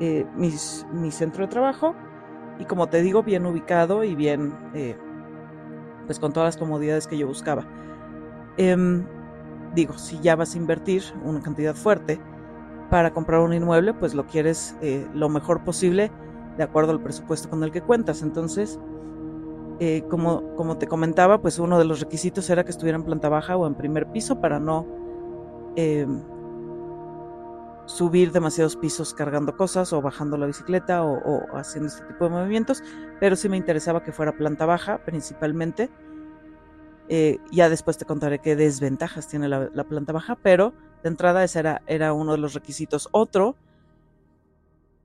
eh, 0.00 0.26
mi 0.36 1.10
centro 1.10 1.44
de 1.44 1.48
trabajo 1.48 1.94
y 2.58 2.64
como 2.64 2.88
te 2.88 3.02
digo, 3.02 3.22
bien 3.22 3.46
ubicado 3.46 4.04
y 4.04 4.14
bien, 4.14 4.54
eh, 4.74 4.96
pues 6.06 6.18
con 6.18 6.32
todas 6.32 6.48
las 6.48 6.56
comodidades 6.56 7.06
que 7.06 7.18
yo 7.18 7.26
buscaba. 7.26 7.66
Em, 8.56 9.04
digo, 9.74 9.98
si 9.98 10.18
ya 10.20 10.36
vas 10.36 10.54
a 10.54 10.58
invertir 10.58 11.02
una 11.24 11.42
cantidad 11.42 11.74
fuerte 11.74 12.18
para 12.90 13.12
comprar 13.12 13.40
un 13.40 13.52
inmueble, 13.52 13.92
pues 13.94 14.14
lo 14.14 14.26
quieres 14.26 14.76
eh, 14.80 15.06
lo 15.12 15.28
mejor 15.28 15.64
posible 15.64 16.10
de 16.56 16.64
acuerdo 16.64 16.92
al 16.92 17.02
presupuesto 17.02 17.50
con 17.50 17.62
el 17.62 17.70
que 17.72 17.82
cuentas. 17.82 18.22
Entonces, 18.22 18.80
eh, 19.78 20.04
como, 20.08 20.54
como 20.54 20.78
te 20.78 20.86
comentaba, 20.86 21.42
pues 21.42 21.58
uno 21.58 21.78
de 21.78 21.84
los 21.84 22.00
requisitos 22.00 22.48
era 22.48 22.64
que 22.64 22.70
estuviera 22.70 22.96
en 22.96 23.04
planta 23.04 23.28
baja 23.28 23.56
o 23.56 23.66
en 23.66 23.74
primer 23.74 24.06
piso 24.06 24.40
para 24.40 24.58
no 24.58 24.86
em, 25.76 26.22
subir 27.86 28.32
demasiados 28.32 28.76
pisos 28.76 29.14
cargando 29.14 29.56
cosas 29.56 29.92
o 29.92 30.02
bajando 30.02 30.36
la 30.36 30.46
bicicleta 30.46 31.04
o, 31.04 31.56
haciendo 31.56 31.88
este 31.88 32.04
tipo 32.04 32.24
de 32.24 32.30
movimientos, 32.30 32.82
pero 33.20 33.36
sí 33.36 33.48
me 33.48 33.56
interesaba 33.56 34.02
que 34.02 34.12
fuera 34.12 34.36
planta 34.36 34.66
baja 34.66 34.98
principalmente. 35.04 35.88
Eh, 37.08 37.38
ya 37.52 37.68
después 37.68 37.96
te 37.96 38.04
contaré 38.04 38.40
qué 38.40 38.56
desventajas 38.56 39.28
tiene 39.28 39.48
la, 39.48 39.84
planta 39.84 40.12
baja, 40.12 40.36
pero 40.36 40.74
de 41.04 41.08
entrada 41.08 41.44
ese 41.44 41.60
era, 41.60 41.82
era, 41.86 42.12
uno 42.12 42.32
de 42.32 42.38
los 42.38 42.54
requisitos. 42.54 43.08
Otro, 43.12 43.54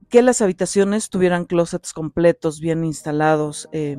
que 0.09 0.23
las 0.23 0.41
habitaciones 0.41 1.11
tuvieran 1.11 1.45
closets 1.45 1.93
completos, 1.93 2.59
bien 2.59 2.83
instalados, 2.83 3.69
eh, 3.71 3.97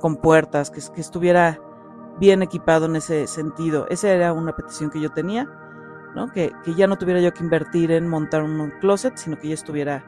con 0.00 0.16
puertas, 0.16 0.70
que, 0.70 0.80
que 0.92 1.00
estuviera 1.00 1.60
bien 2.18 2.42
equipado 2.42 2.86
en 2.86 2.96
ese 2.96 3.28
sentido. 3.28 3.86
Esa 3.88 4.10
era 4.10 4.32
una 4.32 4.56
petición 4.56 4.90
que 4.90 5.00
yo 5.00 5.10
tenía 5.10 5.48
que, 6.32 6.52
ya 6.76 6.86
no 6.86 6.98
tuviera 6.98 7.20
yo 7.20 7.32
que 7.32 7.42
invertir 7.42 7.90
en 7.92 8.08
montar 8.08 8.42
un 8.42 8.70
closet, 8.80 9.16
sino 9.16 9.38
que 9.38 9.48
ya 9.48 9.54
estuviera 9.54 10.04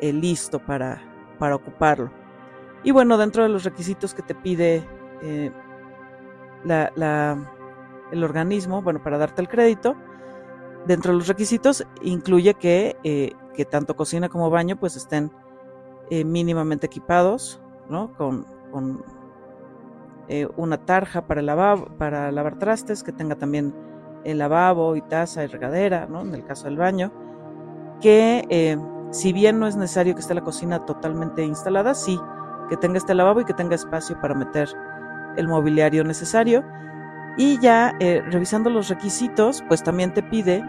eh, 0.00 0.12
listo 0.12 0.58
para, 0.58 1.02
para 1.38 1.56
ocuparlo. 1.56 2.10
Y 2.82 2.90
bueno, 2.90 3.18
dentro 3.18 3.42
de 3.42 3.48
los 3.48 3.64
requisitos 3.64 4.14
que 4.14 4.22
te 4.22 4.34
pide 4.34 4.84
eh, 5.22 5.50
el 8.12 8.24
organismo, 8.24 8.82
bueno, 8.82 9.02
para 9.02 9.18
darte 9.18 9.42
el 9.42 9.48
crédito, 9.48 9.96
dentro 10.86 11.12
de 11.12 11.18
los 11.18 11.28
requisitos 11.28 11.86
incluye 12.02 12.54
que, 12.54 12.96
eh, 13.04 13.32
que 13.54 13.64
tanto 13.64 13.96
cocina 13.96 14.28
como 14.28 14.50
baño 14.50 14.76
pues 14.76 14.96
estén 14.96 15.30
mínimamente 16.08 16.86
equipados, 16.86 17.60
¿no? 17.88 18.12
Con, 18.16 18.46
con 18.70 19.04
una 20.56 20.78
tarja 20.78 21.26
para 21.26 21.42
lavar, 21.42 21.96
para 21.98 22.30
lavar 22.30 22.60
trastes, 22.60 23.02
que 23.02 23.10
tenga 23.10 23.34
también 23.34 23.74
el 24.24 24.38
lavabo 24.38 24.96
y 24.96 25.02
taza 25.02 25.44
y 25.44 25.46
regadera, 25.46 26.06
¿no? 26.06 26.22
en 26.22 26.34
el 26.34 26.44
caso 26.44 26.64
del 26.64 26.76
baño, 26.76 27.12
que 28.00 28.44
eh, 28.50 28.76
si 29.10 29.32
bien 29.32 29.58
no 29.58 29.66
es 29.66 29.76
necesario 29.76 30.14
que 30.14 30.20
esté 30.20 30.34
la 30.34 30.42
cocina 30.42 30.84
totalmente 30.84 31.44
instalada, 31.44 31.94
sí, 31.94 32.18
que 32.68 32.76
tenga 32.76 32.98
este 32.98 33.14
lavabo 33.14 33.40
y 33.40 33.44
que 33.44 33.54
tenga 33.54 33.74
espacio 33.74 34.20
para 34.20 34.34
meter 34.34 34.68
el 35.36 35.48
mobiliario 35.48 36.04
necesario. 36.04 36.64
Y 37.38 37.58
ya 37.60 37.94
eh, 38.00 38.22
revisando 38.30 38.70
los 38.70 38.88
requisitos, 38.88 39.62
pues 39.68 39.82
también 39.82 40.12
te 40.12 40.22
pide 40.22 40.64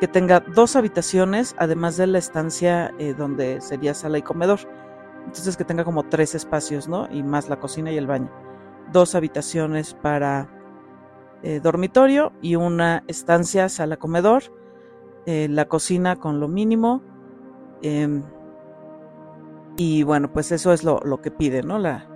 que 0.00 0.08
tenga 0.08 0.40
dos 0.40 0.74
habitaciones, 0.74 1.54
además 1.58 1.96
de 1.96 2.08
la 2.08 2.18
estancia 2.18 2.92
eh, 2.98 3.14
donde 3.14 3.60
sería 3.60 3.94
sala 3.94 4.18
y 4.18 4.22
comedor. 4.22 4.58
Entonces 5.26 5.56
que 5.56 5.64
tenga 5.64 5.84
como 5.84 6.02
tres 6.02 6.34
espacios, 6.34 6.88
¿no? 6.88 7.06
Y 7.10 7.22
más 7.22 7.48
la 7.48 7.60
cocina 7.60 7.92
y 7.92 7.96
el 7.96 8.08
baño. 8.08 8.28
Dos 8.90 9.14
habitaciones 9.14 9.94
para 9.94 10.48
eh, 11.42 11.58
dormitorio 11.60 12.32
y 12.40 12.54
una 12.54 13.02
estancia, 13.08 13.68
sala, 13.68 13.96
comedor, 13.96 14.44
eh, 15.26 15.48
la 15.50 15.66
cocina 15.66 16.16
con 16.16 16.38
lo 16.38 16.46
mínimo. 16.46 17.02
Em, 17.82 18.22
y 19.76 20.04
bueno, 20.04 20.32
pues 20.32 20.52
eso 20.52 20.72
es 20.72 20.84
lo, 20.84 21.00
que 21.20 21.32
pide, 21.32 21.62
¿no? 21.62 21.78
La, 21.78 22.06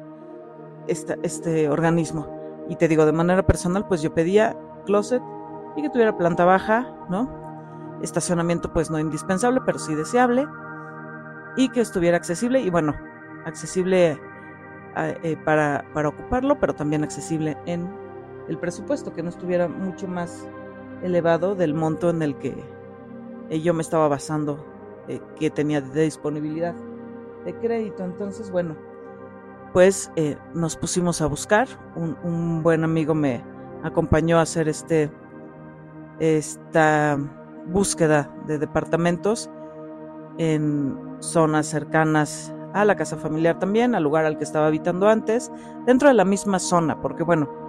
este 0.87 1.69
organismo. 1.69 2.29
Y 2.69 2.77
te 2.77 2.87
digo, 2.87 3.05
de 3.05 3.13
manera 3.13 3.45
personal, 3.45 3.89
pues 3.89 4.01
yo 4.01 4.15
pedía 4.15 4.57
closet 4.85 5.23
y 5.75 5.83
que 5.83 5.91
tuviera 5.91 6.17
planta 6.17 6.45
baja, 6.45 6.95
¿no? 7.09 7.29
Estacionamiento, 8.03 8.73
pues 8.73 8.91
no 8.91 9.01
indispensable, 9.01 9.61
pero 9.67 9.81
sí 9.81 9.95
deseable. 9.97 10.47
Y 11.57 11.69
que 11.71 11.81
estuviera 11.81 12.17
accesible 12.17 12.61
y 12.61 12.71
bueno, 12.71 12.95
accesible 13.45 14.21
eh, 14.97 15.37
para, 15.45 15.85
para 15.95 16.11
ocuparlo, 16.11 16.61
pero 16.61 16.75
también 16.75 17.03
accesible 17.03 17.57
en 17.67 18.06
el 18.49 18.59
presupuesto, 18.59 19.13
que 19.13 19.23
no 19.23 19.29
estuviera 19.29 19.69
mucho 19.69 20.09
más 20.09 20.49
elevado 21.03 21.55
del 21.55 21.75
monto 21.75 22.11
en 22.11 22.23
el 22.23 22.37
que 22.37 22.55
eh, 23.51 23.61
yo 23.61 23.75
me 23.75 23.83
estaba 23.83 24.09
basando, 24.09 24.65
eh, 25.09 25.21
que 25.39 25.51
tenía 25.51 25.81
de 25.81 26.03
disponibilidad 26.03 26.75
de 27.45 27.55
crédito. 27.55 28.05
Entonces, 28.05 28.51
bueno, 28.51 28.77
pues 29.73 30.11
eh, 30.17 30.37
nos 30.55 30.77
pusimos 30.77 31.21
a 31.21 31.27
buscar. 31.27 31.69
Un, 31.95 32.63
buen 32.63 32.85
amigo 32.85 33.15
me 33.15 33.45
acompañó 33.83 34.39
a 34.39 34.43
hacer 34.43 34.69
este, 34.69 35.11
esta 36.19 37.19
búsqueda 37.67 38.35
de 38.47 38.59
departamentos 38.59 39.51
en 40.39 40.99
zonas 41.21 41.67
cercanas 41.67 42.53
a 42.75 42.85
la 42.85 42.97
casa 42.97 43.17
familiar 43.17 43.59
también, 43.59 43.95
al 43.95 44.03
lugar 44.03 44.27
al 44.27 44.37
que 44.37 44.45
estaba 44.45 44.67
habitando 44.67 45.09
antes, 45.09 45.51
dentro 45.87 46.09
de 46.09 46.15
la 46.15 46.25
misma 46.25 46.59
zona, 46.59 47.01
porque 47.01 47.23
bueno, 47.23 47.66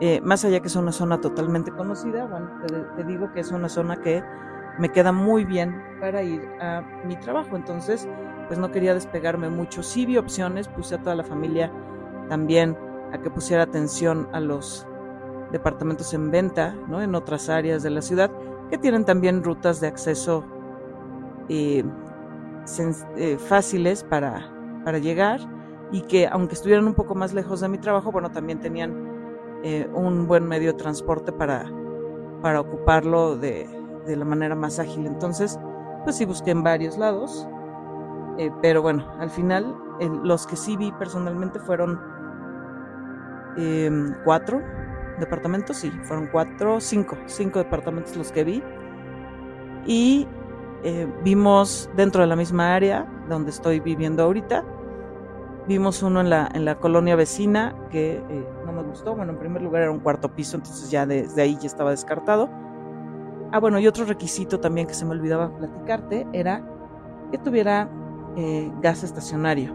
eh, 0.00 0.20
más 0.22 0.44
allá 0.44 0.60
que 0.60 0.68
es 0.68 0.76
una 0.76 0.92
zona 0.92 1.20
totalmente 1.20 1.70
conocida, 1.70 2.26
bueno, 2.26 2.50
te, 2.96 3.04
digo 3.04 3.32
que 3.32 3.40
es 3.40 3.52
una 3.52 3.68
zona 3.68 3.96
que 3.96 4.22
me 4.78 4.88
queda 4.88 5.12
muy 5.12 5.44
bien 5.44 5.80
para 6.00 6.22
ir 6.22 6.42
a 6.60 6.82
mi 7.04 7.16
trabajo. 7.16 7.56
Entonces, 7.56 8.08
pues 8.48 8.58
no 8.58 8.70
quería 8.70 8.94
despegarme 8.94 9.48
mucho. 9.48 9.82
Sí 9.82 10.06
vi 10.06 10.16
opciones, 10.16 10.68
puse 10.68 10.96
a 10.96 11.02
toda 11.02 11.14
la 11.14 11.24
familia 11.24 11.70
también 12.28 12.76
a 13.12 13.18
que 13.18 13.30
pusiera 13.30 13.62
atención 13.62 14.28
a 14.32 14.40
los 14.40 14.86
departamentos 15.52 16.14
en 16.14 16.30
venta, 16.30 16.74
¿no? 16.88 17.02
En 17.02 17.14
otras 17.14 17.48
áreas 17.48 17.82
de 17.82 17.90
la 17.90 18.00
ciudad 18.00 18.30
que 18.70 18.78
tienen 18.78 19.04
también 19.04 19.44
rutas 19.44 19.80
de 19.80 19.86
acceso 19.86 20.44
eh, 21.50 21.84
eh, 23.16 23.36
fáciles 23.36 24.02
para, 24.02 24.50
para 24.84 24.98
llegar 24.98 25.40
y 25.92 26.00
que 26.02 26.26
aunque 26.26 26.54
estuvieran 26.54 26.86
un 26.86 26.94
poco 26.94 27.14
más 27.14 27.34
lejos 27.34 27.60
de 27.60 27.68
mi 27.68 27.76
trabajo, 27.76 28.10
bueno, 28.10 28.30
también 28.30 28.60
tenían 28.60 29.11
eh, 29.62 29.88
un 29.94 30.26
buen 30.26 30.46
medio 30.46 30.72
de 30.72 30.78
transporte 30.78 31.32
para, 31.32 31.70
para 32.40 32.60
ocuparlo 32.60 33.36
de, 33.36 33.68
de, 34.06 34.16
la 34.16 34.24
manera 34.24 34.54
más 34.54 34.78
ágil. 34.78 35.06
Entonces, 35.06 35.58
pues 36.04 36.16
sí 36.16 36.24
busqué 36.24 36.50
en 36.50 36.62
varios 36.62 36.98
lados, 36.98 37.46
eh, 38.38 38.50
pero 38.60 38.82
bueno, 38.82 39.06
al 39.18 39.30
final 39.30 39.76
los 40.24 40.46
que 40.46 40.56
sí 40.56 40.76
vi 40.76 40.90
personalmente 40.92 41.60
fueron 41.60 42.00
em, 43.56 44.14
cuatro 44.24 44.60
departamentos, 45.20 45.76
sí, 45.76 45.90
fueron 46.04 46.28
cuatro, 46.32 46.80
cinco, 46.80 47.16
cinco 47.26 47.58
departamentos 47.58 48.16
los 48.16 48.32
que 48.32 48.44
vi. 48.44 48.62
Y 49.86 50.26
eh, 50.84 51.06
vimos 51.22 51.90
dentro 51.96 52.22
de 52.22 52.26
la 52.26 52.36
misma 52.36 52.74
área 52.74 53.06
donde 53.28 53.50
estoy 53.50 53.80
viviendo 53.80 54.22
ahorita, 54.24 54.64
Vimos 55.68 56.02
uno 56.02 56.20
en 56.20 56.30
la, 56.30 56.50
en 56.54 56.64
la 56.64 56.78
colonia 56.78 57.14
vecina 57.14 57.74
que 57.90 58.14
eh, 58.14 58.46
no 58.66 58.72
me 58.72 58.82
gustó. 58.82 59.14
Bueno, 59.14 59.32
en 59.32 59.38
primer 59.38 59.62
lugar 59.62 59.82
era 59.82 59.92
un 59.92 60.00
cuarto 60.00 60.34
piso, 60.34 60.56
entonces 60.56 60.90
ya 60.90 61.06
desde 61.06 61.40
ahí 61.40 61.56
ya 61.60 61.66
estaba 61.66 61.90
descartado. 61.90 62.50
Ah, 63.52 63.60
bueno, 63.60 63.78
y 63.78 63.86
otro 63.86 64.04
requisito 64.04 64.58
también 64.58 64.86
que 64.86 64.94
se 64.94 65.04
me 65.04 65.12
olvidaba 65.12 65.54
platicarte 65.56 66.26
era 66.32 66.62
que 67.30 67.38
tuviera 67.38 67.88
eh, 68.36 68.72
gas 68.80 69.04
estacionario, 69.04 69.74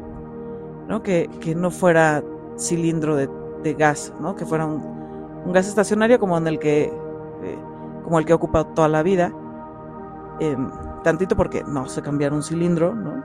¿no? 0.88 1.04
Que, 1.04 1.30
que, 1.40 1.56
no 1.56 1.72
fuera 1.72 2.24
cilindro 2.58 3.16
de, 3.16 3.30
de 3.64 3.74
gas, 3.76 4.14
¿no? 4.20 4.36
Que 4.36 4.46
fuera 4.46 4.66
un, 4.66 4.84
un, 5.46 5.54
gas 5.54 5.68
estacionario 5.68 6.20
como 6.20 6.38
en 6.38 6.48
el 6.48 6.60
que, 6.60 6.86
eh, 6.86 7.58
como 8.04 8.20
el 8.20 8.26
que 8.26 8.32
he 8.32 8.36
ocupado 8.36 8.66
toda 8.68 8.88
la 8.88 9.04
vida. 9.04 9.32
Em, 10.40 10.70
tantito 11.04 11.36
porque 11.36 11.64
no 11.68 11.88
se 11.88 12.02
cambiar 12.02 12.34
un 12.34 12.44
cilindro, 12.44 12.94
¿no? 12.94 13.24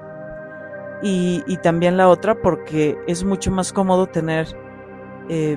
Y, 1.03 1.57
también 1.59 1.97
la 1.97 2.09
otra 2.09 2.41
porque 2.41 2.97
es 3.07 3.25
mucho 3.25 3.51
más 3.51 3.73
cómodo 3.73 4.07
tener 4.07 4.47
eh, 5.29 5.57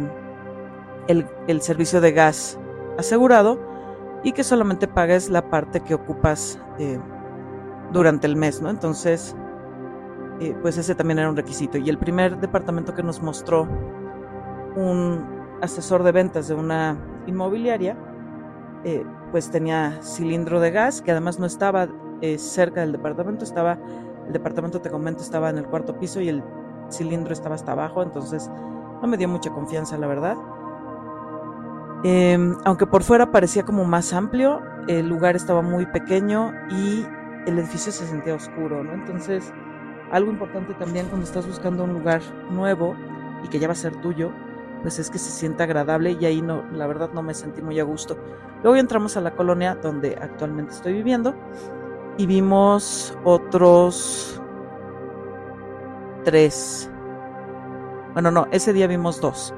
el, 1.07 1.61
servicio 1.61 2.01
de 2.01 2.11
gas 2.11 2.59
asegurado 2.97 3.59
y 4.23 4.31
que 4.31 4.43
solamente 4.43 4.87
pagues 4.87 5.29
la 5.29 5.49
parte 5.49 5.81
que 5.81 5.93
ocupas 5.93 6.59
eh, 6.79 6.99
durante 7.91 8.25
el 8.25 8.35
mes, 8.35 8.61
¿no? 8.61 8.69
Entonces, 8.69 9.35
eh, 10.39 10.55
pues 10.61 10.77
ese 10.77 10.95
también 10.95 11.19
era 11.19 11.29
un 11.29 11.35
requisito. 11.35 11.77
Y 11.77 11.89
el 11.89 11.99
primer 11.99 12.39
departamento 12.39 12.95
que 12.95 13.03
nos 13.03 13.21
mostró 13.21 13.67
un 14.75 15.25
asesor 15.61 16.03
de 16.03 16.11
ventas 16.11 16.47
de 16.47 16.55
una 16.55 16.97
inmobiliaria, 17.27 17.97
pues 19.31 19.49
tenía 19.49 19.99
cilindro 20.03 20.59
de 20.59 20.69
gas, 20.69 21.01
que 21.01 21.11
además 21.11 21.39
no 21.39 21.47
estaba 21.47 21.87
eh, 22.21 22.37
cerca 22.37 22.81
del 22.81 22.93
departamento, 22.93 23.43
estaba, 23.43 23.77
el 24.27 24.33
departamento 24.33 24.81
te 24.81 24.89
comento 24.89 25.21
estaba 25.21 25.49
en 25.49 25.57
el 25.57 25.65
cuarto 25.65 25.97
piso 25.99 26.21
y 26.21 26.29
el 26.29 26.43
cilindro 26.91 27.33
estaba 27.33 27.55
hasta 27.55 27.71
abajo, 27.71 28.03
entonces 28.03 28.49
no 29.01 29.07
me 29.07 29.17
dio 29.17 29.27
mucha 29.27 29.49
confianza, 29.51 29.97
la 29.97 30.07
verdad. 30.07 30.37
Em, 32.03 32.55
aunque 32.65 32.85
por 32.85 33.03
fuera 33.03 33.31
parecía 33.31 33.63
como 33.63 33.83
más 33.85 34.13
amplio, 34.13 34.61
el 34.87 35.07
lugar 35.07 35.35
estaba 35.35 35.61
muy 35.61 35.85
pequeño 35.87 36.53
y 36.69 37.05
el 37.47 37.57
edificio 37.59 37.91
se 37.91 38.05
sentía 38.05 38.35
oscuro, 38.35 38.83
¿no? 38.83 38.93
Entonces, 38.93 39.51
algo 40.11 40.31
importante 40.31 40.73
también 40.75 41.07
cuando 41.07 41.25
estás 41.25 41.47
buscando 41.47 41.83
un 41.83 41.93
lugar 41.93 42.21
nuevo 42.51 42.95
y 43.43 43.47
que 43.47 43.59
ya 43.59 43.67
va 43.67 43.73
a 43.73 43.75
ser 43.75 43.95
tuyo, 44.01 44.31
pues 44.81 44.99
es 44.99 45.09
que 45.09 45.17
se 45.17 45.31
sienta 45.31 45.63
agradable 45.63 46.15
y 46.19 46.25
ahí 46.25 46.41
no, 46.41 46.63
la 46.71 46.85
verdad 46.85 47.09
no 47.13 47.23
me 47.23 47.33
sentí 47.33 47.61
muy 47.61 47.79
a 47.79 47.83
gusto. 47.83 48.17
Luego 48.61 48.75
entramos 48.77 49.17
a 49.17 49.21
la 49.21 49.31
colonia 49.31 49.75
donde 49.75 50.15
actualmente 50.21 50.73
estoy 50.73 50.93
viviendo 50.93 51.33
y 52.17 52.25
vimos 52.25 53.17
otros 53.23 54.41
tres. 56.23 56.89
Bueno, 58.13 58.31
no, 58.31 58.47
ese 58.51 58.73
día 58.73 58.87
vimos 58.87 59.19
dos. 59.21 59.53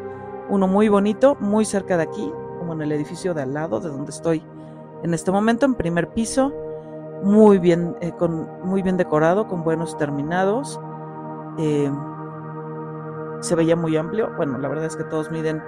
Uno 0.50 0.68
muy 0.68 0.90
bonito, 0.90 1.36
muy 1.40 1.66
cerca 1.66 1.98
de 1.98 2.04
aquí, 2.04 2.32
como 2.60 2.74
en 2.74 2.82
el 2.82 2.92
edificio 2.92 3.34
de 3.34 3.44
al 3.44 3.54
lado 3.54 3.80
de 3.80 3.90
donde 3.90 4.12
estoy 4.12 4.44
en 5.04 5.14
este 5.14 5.32
momento, 5.32 5.66
en 5.66 5.76
primer 5.76 6.10
piso, 6.10 6.52
muy 7.24 7.60
bien, 7.60 7.96
eh, 8.02 8.12
con, 8.18 8.48
muy 8.64 8.82
bien 8.82 8.98
decorado, 8.98 9.48
con 9.48 9.64
buenos 9.64 9.98
terminados. 9.98 10.80
Eh, 11.58 11.92
se 13.42 13.56
veía 13.56 13.76
muy 13.76 13.96
amplio. 13.96 14.32
Bueno, 14.38 14.58
la 14.58 14.68
verdad 14.68 14.86
es 14.86 14.96
que 14.96 15.04
todos 15.04 15.32
miden 15.32 15.62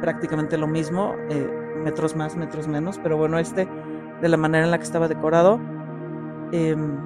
prácticamente 0.00 0.58
lo 0.58 0.66
mismo, 0.66 1.14
eh, 1.30 1.48
metros 1.84 2.16
más, 2.16 2.36
metros 2.36 2.66
menos, 2.66 2.98
pero 3.02 3.16
bueno, 3.16 3.38
este, 3.38 3.68
de 4.20 4.28
la 4.28 4.36
manera 4.36 4.64
en 4.64 4.70
la 4.70 4.78
que 4.78 4.84
estaba 4.84 5.08
decorado, 5.08 5.60
em, 6.52 6.96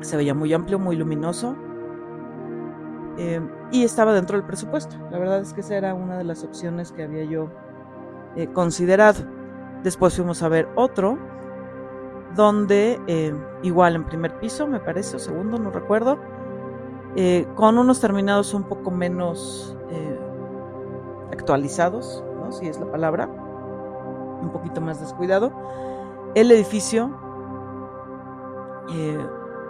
se 0.00 0.16
veía 0.16 0.34
muy 0.34 0.52
amplio, 0.52 0.78
muy 0.78 0.96
luminoso. 0.96 1.56
Em, 3.18 3.48
y 3.70 3.84
estaba 3.84 4.12
dentro 4.14 4.36
del 4.36 4.46
presupuesto. 4.46 4.96
La 5.10 5.18
verdad 5.18 5.40
es 5.40 5.52
que 5.52 5.60
esa 5.60 5.76
era 5.76 5.94
una 5.94 6.18
de 6.18 6.24
las 6.24 6.44
opciones 6.44 6.92
que 6.92 7.02
había 7.02 7.24
yo 7.24 7.48
considerado. 8.54 9.24
Después 9.82 10.14
fuimos 10.16 10.42
a 10.42 10.48
ver 10.48 10.68
otro 10.74 11.18
donde 12.34 13.00
eh, 13.06 13.34
igual 13.62 13.96
en 13.96 14.04
primer 14.04 14.38
piso, 14.38 14.66
me 14.66 14.80
parece, 14.80 15.16
o 15.16 15.18
segundo, 15.18 15.58
no 15.58 15.70
recuerdo, 15.70 16.18
eh, 17.16 17.46
con 17.54 17.78
unos 17.78 18.00
terminados 18.00 18.54
un 18.54 18.64
poco 18.64 18.90
menos 18.90 19.76
eh, 19.90 20.18
actualizados, 21.32 22.24
si 22.50 22.68
es 22.68 22.78
la 22.78 22.90
palabra, 22.90 23.28
un 24.40 24.50
poquito 24.52 24.80
más 24.80 25.00
descuidado. 25.00 25.52
El 26.34 26.50
edificio 26.50 27.10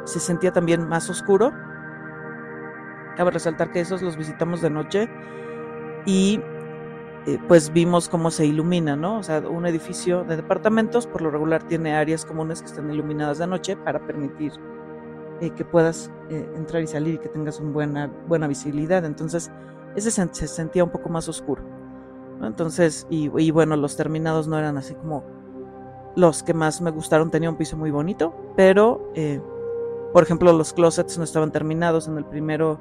se 0.04 0.20
sentía 0.20 0.52
también 0.52 0.88
más 0.88 1.08
oscuro. 1.10 1.52
Cabe 3.16 3.30
resaltar 3.30 3.70
que 3.70 3.80
esos 3.80 4.02
los 4.02 4.16
visitamos 4.16 4.62
de 4.62 4.70
noche 4.70 5.08
y 6.06 6.40
eh, 7.26 7.38
pues 7.46 7.72
vimos 7.72 8.08
cómo 8.08 8.32
se 8.32 8.46
ilumina, 8.46 8.96
¿no? 8.96 9.18
O 9.18 9.22
sea, 9.22 9.40
un 9.40 9.64
edificio 9.66 10.24
de 10.24 10.36
departamentos 10.36 11.06
por 11.06 11.22
lo 11.22 11.30
regular 11.30 11.62
tiene 11.62 11.94
áreas 11.94 12.24
comunes 12.24 12.60
que 12.60 12.66
están 12.66 12.90
iluminadas 12.90 13.38
de 13.38 13.46
noche 13.46 13.76
para 13.76 14.04
permitir 14.04 14.52
eh, 15.40 15.50
que 15.50 15.64
puedas 15.64 16.10
eh, 16.30 16.50
entrar 16.56 16.82
y 16.82 16.88
salir 16.88 17.14
y 17.14 17.18
que 17.18 17.28
tengas 17.28 17.60
una 17.60 17.70
buena, 17.70 18.06
buena 18.26 18.48
visibilidad. 18.48 19.04
Entonces, 19.04 19.52
ese 19.94 20.10
se, 20.10 20.48
sentía 20.48 20.82
un 20.82 20.90
poco 20.90 21.10
más 21.10 21.28
oscuro. 21.28 21.62
Entonces, 22.42 23.06
y, 23.08 23.50
bueno, 23.52 23.76
los 23.76 23.96
terminados 23.96 24.48
no 24.48 24.58
eran 24.58 24.76
así 24.76 24.94
como 24.96 25.22
los 26.16 26.42
que 26.42 26.54
más 26.54 26.80
me 26.80 26.90
gustaron. 26.90 27.30
Tenía 27.30 27.50
un 27.50 27.56
piso 27.56 27.76
muy 27.76 27.90
bonito, 27.90 28.34
pero, 28.56 29.12
por 30.12 30.22
ejemplo, 30.22 30.52
los 30.52 30.72
closets 30.72 31.18
no 31.18 31.24
estaban 31.24 31.52
terminados 31.52 32.08
en 32.08 32.18
el 32.18 32.24
primero 32.24 32.78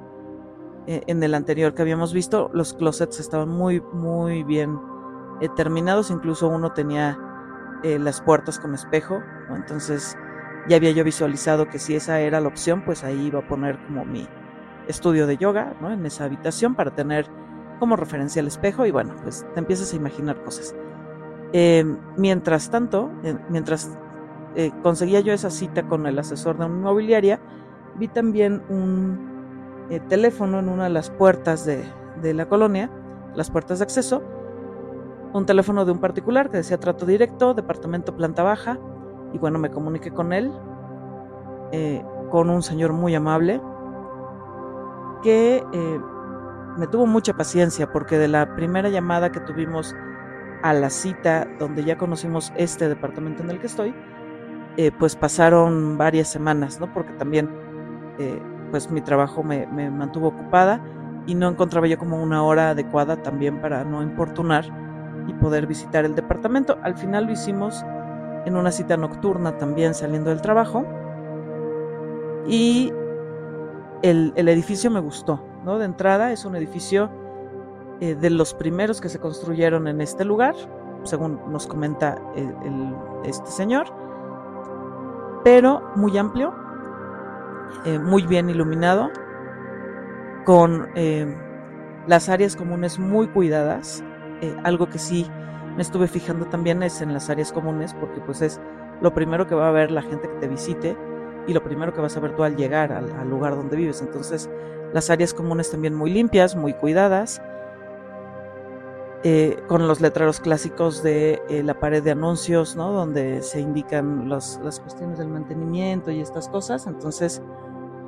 eh, 0.87 1.03
en 1.05 1.21
el 1.21 1.35
anterior 1.35 1.75
que 1.75 1.83
habíamos 1.83 2.11
visto, 2.11 2.49
los 2.53 2.73
closets 2.73 3.19
estaban 3.19 3.49
muy, 3.49 3.81
muy 3.93 4.43
bien 4.43 4.79
eh, 5.39 5.47
terminados, 5.55 6.09
incluso 6.09 6.47
uno 6.47 6.73
tenía 6.73 7.19
eh, 7.83 7.99
las 7.99 8.19
puertas 8.21 8.57
con 8.57 8.73
espejo, 8.73 9.21
entonces 9.55 10.17
ya 10.67 10.77
había 10.77 10.89
yo 10.89 11.03
visualizado 11.03 11.69
que 11.69 11.77
si 11.77 11.95
esa 11.95 12.19
era 12.19 12.41
la 12.41 12.47
opción, 12.47 12.83
pues 12.83 13.03
ahí 13.03 13.27
iba 13.27 13.39
a 13.39 13.47
poner 13.47 13.77
como 13.85 14.05
mi 14.05 14.27
estudio 14.87 15.27
de 15.27 15.37
yoga, 15.37 15.75
¿no? 15.81 15.91
En 15.91 16.03
esa 16.05 16.25
habitación 16.25 16.73
para 16.73 16.95
tener 16.95 17.27
como 17.79 17.95
referencia 17.95 18.39
el 18.39 18.47
espejo 18.47 18.85
y 18.87 18.91
bueno, 18.91 19.13
pues 19.21 19.45
te 19.53 19.59
empiezas 19.59 19.93
a 19.93 19.95
imaginar 19.95 20.43
cosas. 20.43 20.75
Mientras 21.53 22.69
tanto, 22.69 23.09
mientras 23.49 23.97
conseguía 24.83 25.19
yo 25.19 25.33
esa 25.33 25.49
cita 25.49 25.83
con 25.83 26.05
el 26.05 26.17
asesor 26.19 26.57
de 26.57 26.65
una 26.65 26.75
inmobiliaria, 26.75 27.39
vi 27.95 28.07
también 28.07 28.63
un 28.69 29.31
eh, 29.91 29.99
teléfono 29.99 30.59
en 30.59 30.69
una 30.69 30.85
de 30.85 30.89
las 30.89 31.09
puertas 31.09 31.65
de, 31.65 31.83
la 32.33 32.45
colonia, 32.47 32.89
las 33.35 33.51
puertas 33.51 33.79
de 33.79 33.83
acceso, 33.83 34.23
un 35.33 35.45
teléfono 35.45 35.85
de 35.85 35.91
un 35.91 35.99
particular 35.99 36.49
que 36.49 36.57
decía 36.57 36.79
trato 36.79 37.05
directo, 37.05 37.53
departamento 37.53 38.15
planta 38.15 38.43
baja, 38.43 38.79
y 39.33 39.37
bueno, 39.37 39.59
me 39.59 39.69
comuniqué 39.69 40.11
con 40.11 40.33
él, 40.33 40.51
eh, 41.71 42.03
con 42.29 42.49
un 42.49 42.63
señor 42.63 42.93
muy 42.93 43.15
amable, 43.15 43.61
que 45.23 45.63
eh, 45.73 45.99
me 46.77 46.87
tuvo 46.87 47.05
mucha 47.05 47.33
paciencia 47.33 47.91
porque 47.91 48.17
de 48.17 48.27
la 48.27 48.55
primera 48.55 48.89
llamada 48.89 49.31
que 49.31 49.41
tuvimos 49.41 49.93
a 50.63 50.73
la 50.73 50.89
cita 50.89 51.47
donde 51.59 51.83
ya 51.83 51.97
conocimos 51.97 52.53
este 52.55 52.87
departamento 52.87 53.43
en 53.43 53.49
el 53.51 53.59
que 53.59 53.67
estoy, 53.67 53.93
pues 54.99 55.15
pasaron 55.15 55.97
varias 55.97 56.27
semanas, 56.29 56.79
¿no? 56.79 56.91
Porque 56.93 57.13
también 57.13 57.49
pues 58.71 58.89
mi 58.89 59.01
trabajo 59.01 59.43
me, 59.43 59.67
mantuvo 59.67 60.29
ocupada 60.29 60.81
y 61.27 61.35
no 61.35 61.49
encontraba 61.49 61.85
yo 61.85 61.99
como 61.99 62.21
una 62.21 62.43
hora 62.43 62.71
adecuada 62.71 63.21
también 63.21 63.61
para 63.61 63.83
no 63.83 64.01
importunar 64.01 64.65
y 65.27 65.33
poder 65.33 65.67
visitar 65.67 66.05
el 66.05 66.15
departamento. 66.15 66.79
Al 66.81 66.97
final 66.97 67.25
lo 67.25 67.33
hicimos 67.33 67.85
en 68.45 68.55
una 68.55 68.71
cita 68.71 68.97
nocturna 68.97 69.57
también 69.57 69.93
saliendo 69.93 70.31
del 70.31 70.41
trabajo 70.41 70.83
y 72.47 72.91
el, 74.01 74.33
edificio 74.35 74.89
me 74.89 74.99
gustó, 74.99 75.45
¿no? 75.63 75.77
De 75.77 75.85
entrada 75.85 76.31
es 76.31 76.43
un 76.45 76.55
edificio 76.55 77.11
eh, 78.01 78.15
de 78.15 78.29
los 78.29 78.53
primeros 78.53 78.99
que 78.99 79.07
se 79.07 79.19
construyeron 79.19 79.87
en 79.87 80.01
este 80.01 80.25
lugar, 80.25 80.55
según 81.03 81.39
nos 81.51 81.65
comenta 81.65 82.21
este 83.23 83.49
señor, 83.49 83.87
pero 85.43 85.81
muy 85.95 86.17
amplio, 86.17 86.53
eh, 87.85 87.97
muy 87.97 88.23
bien 88.27 88.49
iluminado, 88.49 89.09
con 90.45 90.89
eh, 90.95 91.33
las 92.07 92.29
áreas 92.29 92.55
comunes 92.55 92.99
muy 92.99 93.27
cuidadas. 93.27 94.03
Eh, 94.41 94.55
algo 94.63 94.89
que 94.89 94.99
sí 94.99 95.27
me 95.75 95.81
estuve 95.81 96.07
fijando 96.07 96.45
también 96.45 96.83
es 96.83 97.01
en 97.01 97.13
las 97.13 97.29
áreas 97.29 97.51
comunes, 97.51 97.93
porque 97.93 98.19
pues 98.21 98.41
es 98.41 98.59
lo 99.01 99.13
primero 99.13 99.47
que 99.47 99.55
va 99.55 99.69
a 99.69 99.71
ver 99.71 99.91
la 99.91 100.01
gente 100.01 100.27
que 100.27 100.35
te 100.35 100.47
visite 100.47 100.97
y 101.47 101.53
lo 101.53 101.63
primero 101.63 101.93
que 101.93 102.01
vas 102.01 102.15
a 102.17 102.19
ver 102.19 102.35
tú 102.35 102.43
al 102.43 102.55
llegar 102.55 102.91
al, 102.91 103.29
lugar 103.29 103.55
donde 103.55 103.77
vives. 103.77 104.01
Entonces, 104.01 104.49
las 104.93 105.09
áreas 105.09 105.33
comunes 105.33 105.71
también 105.71 105.95
muy 105.95 106.11
limpias, 106.11 106.55
muy 106.55 106.73
cuidadas. 106.73 107.41
Con 109.67 109.87
los 109.87 110.01
letreros 110.01 110.39
clásicos 110.39 111.03
de 111.03 111.41
la 111.63 111.79
pared 111.79 112.01
de 112.01 112.11
anuncios, 112.11 112.75
¿no? 112.75 112.91
Donde 112.91 113.41
se 113.43 113.59
indican 113.59 114.29
las 114.29 114.59
cuestiones 114.83 115.19
del 115.19 115.27
mantenimiento 115.27 116.09
y 116.11 116.21
estas 116.21 116.49
cosas. 116.49 116.87
Entonces, 116.87 117.41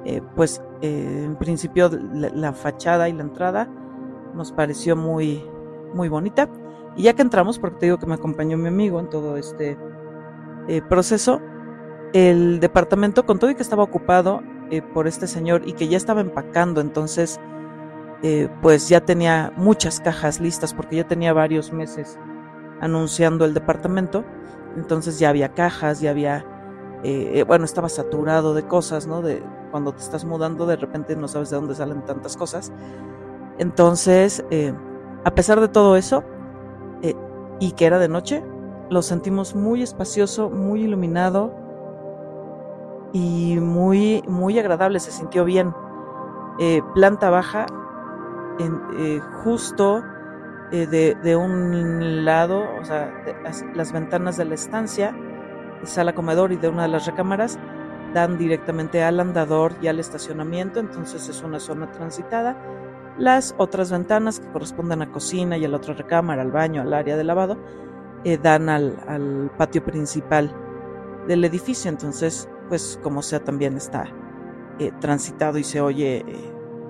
eh, 0.06 0.22
pues 0.36 0.62
eh, 0.82 1.24
en 1.26 1.38
principio 1.38 1.90
la, 1.90 2.52
fachada 2.52 3.08
y 3.08 3.14
la 3.14 3.24
entrada 3.24 3.70
nos 4.36 4.52
pareció 4.52 4.96
muy, 4.96 5.44
muy 5.94 6.10
bonita. 6.10 6.50
Y 6.96 7.04
ya 7.04 7.14
que 7.14 7.22
entramos, 7.22 7.58
porque 7.58 7.78
te 7.80 7.86
digo 7.88 7.98
que 7.98 8.06
me 8.06 8.16
acompañó 8.16 8.58
mi 8.58 8.68
amigo 8.68 9.00
en 9.00 9.10
todo 9.10 9.38
este 9.38 9.78
eh, 10.68 10.82
proceso, 10.82 11.42
el 12.14 12.60
departamento, 12.60 13.26
con 13.26 13.40
todo 13.40 13.50
y 13.50 13.56
que 13.56 13.64
estaba 13.64 13.84
ocupado 13.84 14.42
por 14.96 15.08
este 15.08 15.28
señor 15.28 15.62
y 15.68 15.74
que 15.74 15.88
ya 15.88 15.98
estaba 15.98 16.22
empacando, 16.22 16.82
entonces, 16.82 17.40
pues 18.62 18.88
ya 18.88 19.02
tenía 19.02 19.52
muchas 19.58 20.00
cajas 20.00 20.40
listas, 20.40 20.74
porque 20.74 20.98
ya 20.98 21.08
tenía 21.08 21.34
varios 21.34 21.74
meses 21.74 22.18
anunciando 22.80 23.46
el 23.46 23.54
departamento, 23.54 24.24
entonces 24.78 25.20
ya 25.20 25.30
había 25.30 25.54
cajas, 25.54 26.00
ya 26.00 26.12
había, 26.12 26.46
bueno, 27.48 27.66
estaba 27.66 27.90
saturado 27.90 28.54
de 28.54 28.64
cosas, 28.64 29.08
¿no? 29.08 29.22
De, 29.22 29.44
cuando 29.74 29.92
te 29.92 30.04
estás 30.04 30.24
mudando 30.24 30.68
de 30.68 30.76
repente 30.76 31.16
no 31.16 31.28
sabes 31.28 31.50
de 31.50 31.56
dónde 31.56 31.74
salen 31.74 32.06
tantas 32.06 32.38
cosas. 32.38 32.72
Entonces, 33.58 34.46
eh, 34.52 34.72
a 35.26 35.32
pesar 35.34 35.60
de 35.62 35.68
todo 35.68 35.96
eso, 35.96 36.24
eh, 37.02 37.16
y 37.60 37.72
que 37.72 37.88
era 37.88 37.98
de 37.98 38.08
noche, 38.08 38.44
lo 38.92 39.02
sentimos 39.02 39.56
muy 39.56 39.82
espacioso, 39.82 40.52
muy 40.52 40.84
iluminado 40.84 41.56
y 43.14 43.58
muy, 43.60 44.24
muy 44.28 44.60
agradable, 44.60 45.00
se 45.00 45.12
sintió 45.12 45.44
bien. 45.44 45.74
Eh, 46.60 46.84
planta 46.94 47.32
baja, 47.32 47.66
en, 48.60 49.20
justo 49.44 50.04
eh, 50.72 50.88
de, 50.88 51.36
un 51.36 52.26
lado, 52.26 52.64
o 52.80 52.84
sea, 52.84 53.14
las, 53.74 53.92
ventanas 53.92 54.38
de 54.38 54.46
la 54.46 54.56
estancia, 54.56 55.16
sala 55.84 56.16
comedor 56.16 56.52
y 56.52 56.58
de 56.58 56.70
una 56.70 56.84
de 56.84 56.88
las 56.88 57.06
recámaras 57.06 57.60
dan 58.14 58.38
directamente 58.38 59.04
al 59.04 59.20
andador 59.20 59.74
y 59.82 59.88
al 59.88 60.00
estacionamiento, 60.00 60.80
entonces 60.80 61.30
es 61.30 61.44
una 61.44 61.60
zona 61.60 61.92
transitada. 61.92 62.58
Las 63.18 63.54
otras 63.58 63.92
ventanas 63.92 64.40
que 64.40 64.48
corresponden 64.52 65.02
a 65.02 65.12
cocina 65.12 65.58
y 65.58 65.66
a 65.66 65.68
la 65.68 65.78
otra 65.78 65.94
recámara, 65.94 66.42
al 66.42 66.52
baño, 66.52 66.82
al 66.82 66.94
área 66.94 67.18
de 67.18 67.24
lavado, 67.24 67.58
eh, 68.24 68.38
dan 68.42 68.70
al, 68.70 69.52
patio 69.58 69.84
principal 69.84 70.52
del 71.28 71.44
edificio, 71.46 71.90
entonces 71.90 72.50
pues 72.70 73.00
como 73.04 73.22
sea 73.22 73.44
también 73.44 73.76
está 73.78 74.06
eh, 74.80 74.92
transitado 75.00 75.58
y 75.58 75.64
se 75.64 75.82
oye 75.82 76.26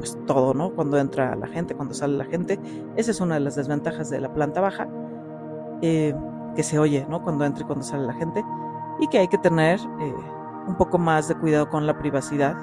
pues 0.04 0.18
todo, 0.28 0.54
¿no? 0.54 0.72
Cuando 0.72 0.98
entra 0.98 1.34
la 1.34 1.48
gente, 1.48 1.76
cuando 1.76 1.94
sale 1.94 2.18
la 2.18 2.26
gente. 2.26 2.60
Esa 2.98 3.12
es 3.12 3.22
una 3.22 3.36
de 3.36 3.40
las 3.40 3.56
desventajas 3.56 4.10
de 4.10 4.20
la 4.20 4.34
planta 4.34 4.60
baja, 4.60 4.90
eh, 5.82 6.14
que 6.58 6.62
se 6.62 6.78
oye, 6.78 7.08
¿no? 7.10 7.24
Cuando 7.24 7.46
entra 7.46 7.64
y 7.64 7.66
cuando 7.66 7.86
sale 7.86 8.06
la 8.06 8.14
gente. 8.16 8.44
Y 9.00 9.08
que 9.08 9.20
hay 9.20 9.30
que 9.30 9.38
tener 9.38 9.80
eh, 10.02 10.14
un 10.68 10.76
poco 10.76 10.98
más 10.98 11.30
de 11.30 11.36
cuidado 11.36 11.70
con 11.70 11.88
la 11.88 11.98
privacidad, 11.98 12.54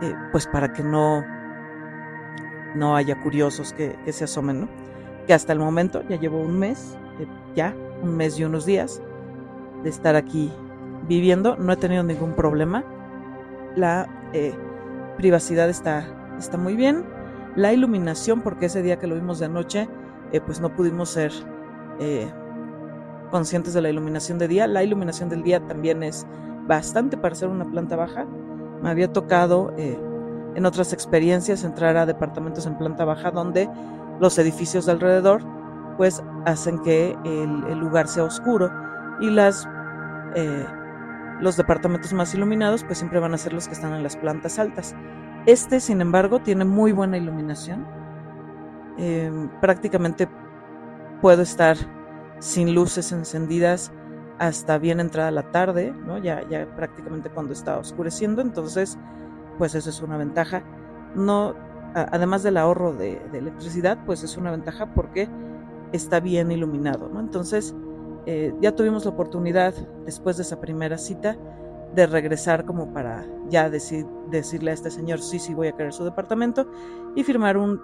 eh, 0.00 0.14
pues 0.32 0.46
para 0.46 0.72
que 0.72 0.82
no, 0.82 1.22
no 2.74 2.96
haya 2.96 3.20
curiosos 3.22 3.74
que, 3.74 3.98
que, 4.06 4.12
se 4.14 4.24
asomen, 4.24 4.62
¿no? 4.62 4.68
Que 5.26 5.34
hasta 5.34 5.52
el 5.52 5.58
momento 5.58 6.04
ya 6.08 6.16
llevo 6.16 6.40
un 6.40 6.58
mes, 6.58 6.96
ya, 7.54 7.74
un 8.02 8.16
mes 8.16 8.38
y 8.38 8.44
unos 8.44 8.64
días 8.64 9.02
de 9.82 9.90
estar 9.90 10.16
aquí 10.16 10.50
viviendo. 11.06 11.58
No 11.58 11.74
he 11.74 11.76
tenido 11.76 12.02
ningún 12.02 12.32
problema. 12.32 12.82
La 13.74 14.08
privacidad 15.18 15.68
está 15.68 16.16
está 16.38 16.56
muy 16.56 16.76
bien. 16.76 17.04
La 17.54 17.72
iluminación, 17.72 18.42
porque 18.42 18.66
ese 18.66 18.82
día 18.82 18.98
que 18.98 19.06
lo 19.06 19.14
vimos 19.14 19.38
de 19.38 19.48
noche, 19.48 19.88
eh, 20.32 20.40
pues 20.40 20.60
no 20.60 20.74
pudimos 20.74 21.10
ser 21.10 21.32
eh, 21.98 22.30
conscientes 23.30 23.74
de 23.74 23.82
la 23.82 23.90
iluminación 23.90 24.38
de 24.38 24.48
día. 24.48 24.66
La 24.66 24.82
iluminación 24.82 25.28
del 25.28 25.42
día 25.42 25.60
también 25.66 26.02
es 26.02 26.26
bastante 26.66 27.16
para 27.16 27.34
ser 27.34 27.48
una 27.48 27.64
planta 27.64 27.96
baja. 27.96 28.26
Me 28.82 28.90
había 28.90 29.12
tocado 29.12 29.72
eh, 29.78 29.98
en 30.54 30.66
otras 30.66 30.92
experiencias 30.92 31.64
entrar 31.64 31.96
a 31.96 32.06
departamentos 32.06 32.66
en 32.66 32.76
planta 32.76 33.04
baja 33.04 33.30
donde 33.30 33.68
los 34.20 34.38
edificios 34.38 34.86
de 34.86 34.92
alrededor 34.92 35.42
pues 35.96 36.22
hacen 36.44 36.82
que 36.82 37.16
el, 37.24 37.78
lugar 37.78 38.08
sea 38.08 38.24
oscuro 38.24 38.70
y 39.20 39.30
las 39.30 39.66
los 41.40 41.56
departamentos 41.56 42.12
más 42.12 42.34
iluminados 42.34 42.84
pues 42.84 42.98
siempre 42.98 43.20
van 43.20 43.32
a 43.32 43.38
ser 43.38 43.54
los 43.54 43.66
que 43.66 43.74
están 43.74 43.94
en 43.94 44.02
las 44.02 44.16
plantas 44.16 44.58
altas. 44.58 44.94
Este, 45.46 45.80
sin 45.80 46.00
embargo, 46.00 46.40
tiene 46.40 46.64
muy 46.64 46.92
buena 46.92 47.16
iluminación. 47.16 47.86
Em, 48.98 49.48
prácticamente 49.60 50.28
puedo 51.22 51.42
estar 51.42 51.76
sin 52.40 52.74
luces 52.74 53.12
encendidas 53.12 53.92
hasta 54.38 54.78
bien 54.78 55.00
entrada 55.00 55.30
la 55.30 55.50
tarde, 55.50 55.92
¿no? 55.92 56.18
ya, 56.18 56.46
ya 56.48 56.66
prácticamente 56.76 57.30
cuando 57.30 57.52
está 57.52 57.78
oscureciendo, 57.78 58.42
entonces 58.42 58.98
pues 59.58 59.74
eso 59.74 59.90
es 59.90 60.02
una 60.02 60.16
ventaja. 60.18 60.62
No, 61.14 61.54
además 61.94 62.42
del 62.42 62.56
ahorro 62.56 62.92
de, 62.92 63.22
electricidad, 63.32 63.98
pues 64.04 64.22
es 64.22 64.36
una 64.36 64.50
ventaja 64.50 64.92
porque 64.94 65.28
está 65.92 66.20
bien 66.20 66.50
iluminado. 66.50 67.08
¿no? 67.08 67.20
Entonces 67.20 67.74
eh, 68.26 68.54
ya 68.60 68.74
tuvimos 68.74 69.04
la 69.04 69.12
oportunidad, 69.12 69.72
después 70.04 70.36
de 70.36 70.42
esa 70.42 70.60
primera 70.60 70.98
cita, 70.98 71.36
de 71.94 72.06
regresar 72.06 72.64
como 72.64 72.92
para 72.92 73.26
ya 73.48 73.70
decirle 73.70 74.70
a 74.70 74.74
este 74.74 74.90
señor, 74.90 75.20
sí, 75.20 75.38
sí, 75.38 75.54
voy 75.54 75.68
a 75.68 75.72
querer 75.72 75.92
su 75.92 76.04
departamento 76.04 76.70
y 77.14 77.24
firmar 77.24 77.56
un, 77.56 77.80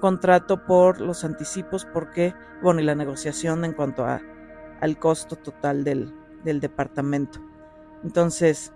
contrato 0.00 0.64
por 0.64 1.00
los 1.00 1.24
anticipos 1.24 1.84
porque, 1.92 2.34
bueno, 2.62 2.80
y 2.80 2.84
la 2.84 2.94
negociación 2.94 3.64
en 3.64 3.72
cuanto 3.72 4.04
a, 4.04 4.20
al 4.80 4.96
costo 4.96 5.34
total 5.34 5.82
del, 5.82 6.14
departamento. 6.44 7.40
Entonces, 8.04 8.72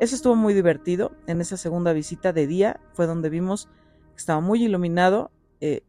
eso 0.00 0.16
estuvo 0.16 0.34
muy 0.34 0.54
divertido. 0.54 1.12
En 1.26 1.42
esa 1.42 1.58
segunda 1.58 1.92
visita 1.92 2.32
de 2.32 2.46
día 2.46 2.80
fue 2.94 3.06
donde 3.06 3.28
vimos 3.28 3.68
que 4.12 4.16
estaba 4.16 4.40
muy 4.40 4.64
iluminado. 4.64 5.30
Eh, 5.60 5.82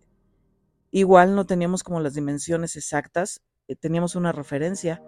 igual 0.91 1.34
no 1.34 1.45
teníamos 1.45 1.82
como 1.84 2.01
las 2.01 2.15
dimensiones 2.15 2.75
exactas, 2.75 3.41
eh, 3.69 3.75
teníamos 3.77 4.15
una 4.15 4.34
referencia 4.34 5.01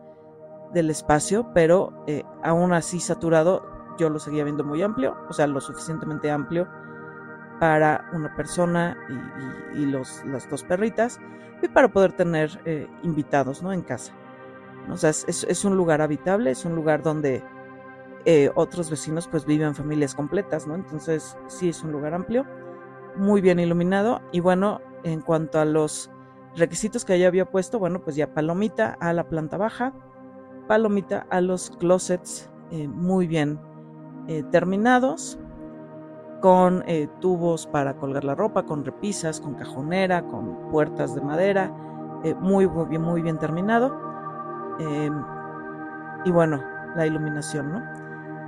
del 0.73 0.89
espacio, 0.89 1.51
pero 1.53 2.03
eh, 2.07 2.23
aún 2.43 2.73
así 2.73 2.99
saturado, 2.99 3.65
yo 3.97 4.09
lo 4.09 4.19
seguía 4.19 4.43
viendo 4.43 4.63
muy 4.63 4.81
amplio, 4.81 5.17
o 5.29 5.33
sea, 5.33 5.47
lo 5.47 5.59
suficientemente 5.61 6.31
amplio 6.31 6.67
para 7.59 8.09
una 8.13 8.33
persona 8.35 8.97
y, 9.75 9.85
los, 9.85 10.23
las 10.25 10.49
dos 10.49 10.63
perritas, 10.63 11.19
y 11.61 11.67
para 11.67 11.89
poder 11.89 12.13
tener 12.13 12.61
eh, 12.65 12.87
invitados 13.03 13.61
¿no? 13.61 13.73
en 13.73 13.81
casa. 13.81 14.13
O 14.89 14.97
sea, 14.97 15.09
es, 15.09 15.65
un 15.65 15.75
lugar 15.75 16.01
habitable, 16.01 16.51
es 16.51 16.65
un 16.65 16.73
lugar 16.73 17.03
donde 17.03 17.43
eh, 18.25 18.49
otros 18.55 18.89
vecinos 18.89 19.27
pues 19.27 19.45
viven 19.45 19.75
familias 19.75 20.15
completas, 20.15 20.65
¿no? 20.65 20.75
Entonces 20.75 21.37
sí 21.47 21.69
es 21.69 21.83
un 21.83 21.91
lugar 21.91 22.13
amplio, 22.13 22.45
muy 23.15 23.41
bien 23.41 23.59
iluminado 23.59 24.21
y 24.31 24.39
bueno, 24.39 24.81
en 25.03 25.21
cuanto 25.21 25.59
a 25.59 25.65
los 25.65 26.09
requisitos 26.55 27.05
que 27.05 27.15
ella 27.15 27.27
había 27.27 27.45
puesto, 27.45 27.77
bueno, 27.77 28.01
pues 28.01 28.15
ya 28.15 28.33
palomita 28.33 28.97
a 28.99 29.13
la 29.13 29.29
planta 29.29 29.57
baja, 29.57 29.93
palomita 30.69 31.25
a 31.31 31.41
los 31.41 31.71
closets 31.71 32.47
eh, 32.69 32.87
muy 32.87 33.25
bien 33.25 33.59
eh, 34.27 34.43
terminados, 34.51 35.39
con 36.41 36.83
eh, 36.85 37.09
tubos 37.19 37.65
para 37.65 37.95
colgar 37.95 38.23
la 38.23 38.35
ropa, 38.35 38.63
con 38.63 38.85
repisas, 38.85 39.41
con 39.41 39.55
cajonera, 39.55 40.21
con 40.27 40.69
puertas 40.69 41.15
de 41.15 41.21
madera, 41.21 41.73
muy, 42.39 42.67
bien, 42.87 43.01
muy 43.01 43.23
bien 43.23 43.39
terminado. 43.39 43.97
Em, 44.79 45.23
y 46.25 46.31
bueno, 46.31 46.63
la 46.95 47.07
iluminación, 47.07 47.71
¿no? 47.71 47.81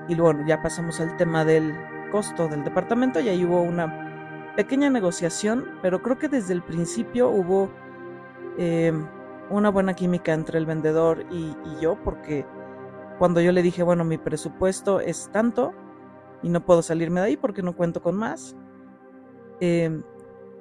Y 0.07 0.15
bueno, 0.15 0.45
ya 0.45 0.61
pasamos 0.61 1.01
al 1.01 1.17
tema 1.17 1.43
del 1.43 1.73
costo 2.11 2.47
del 2.47 2.63
departamento 2.63 3.19
y 3.19 3.29
ahí 3.29 3.43
hubo 3.43 3.61
una 3.61 4.53
pequeña 4.55 4.91
negociación, 4.91 5.65
pero 5.81 6.03
creo 6.03 6.19
que 6.19 6.29
desde 6.29 6.53
el 6.53 6.61
principio 6.61 7.29
hubo 7.29 7.71
em, 8.57 9.07
una 9.51 9.69
buena 9.69 9.93
química 9.93 10.33
entre 10.33 10.57
el 10.57 10.65
vendedor 10.65 11.25
y, 11.31 11.55
yo, 11.81 12.01
porque 12.03 12.45
cuando 13.19 13.41
yo 13.41 13.51
le 13.51 13.61
dije, 13.61 13.83
bueno, 13.83 14.03
mi 14.03 14.17
presupuesto 14.17 14.99
es 14.99 15.29
tanto 15.31 15.73
y 16.41 16.49
no 16.49 16.65
puedo 16.65 16.81
salirme 16.81 17.19
de 17.19 17.27
ahí 17.27 17.37
porque 17.37 17.61
no 17.61 17.75
cuento 17.75 18.01
con 18.01 18.15
más, 18.15 18.55
em, 19.59 20.03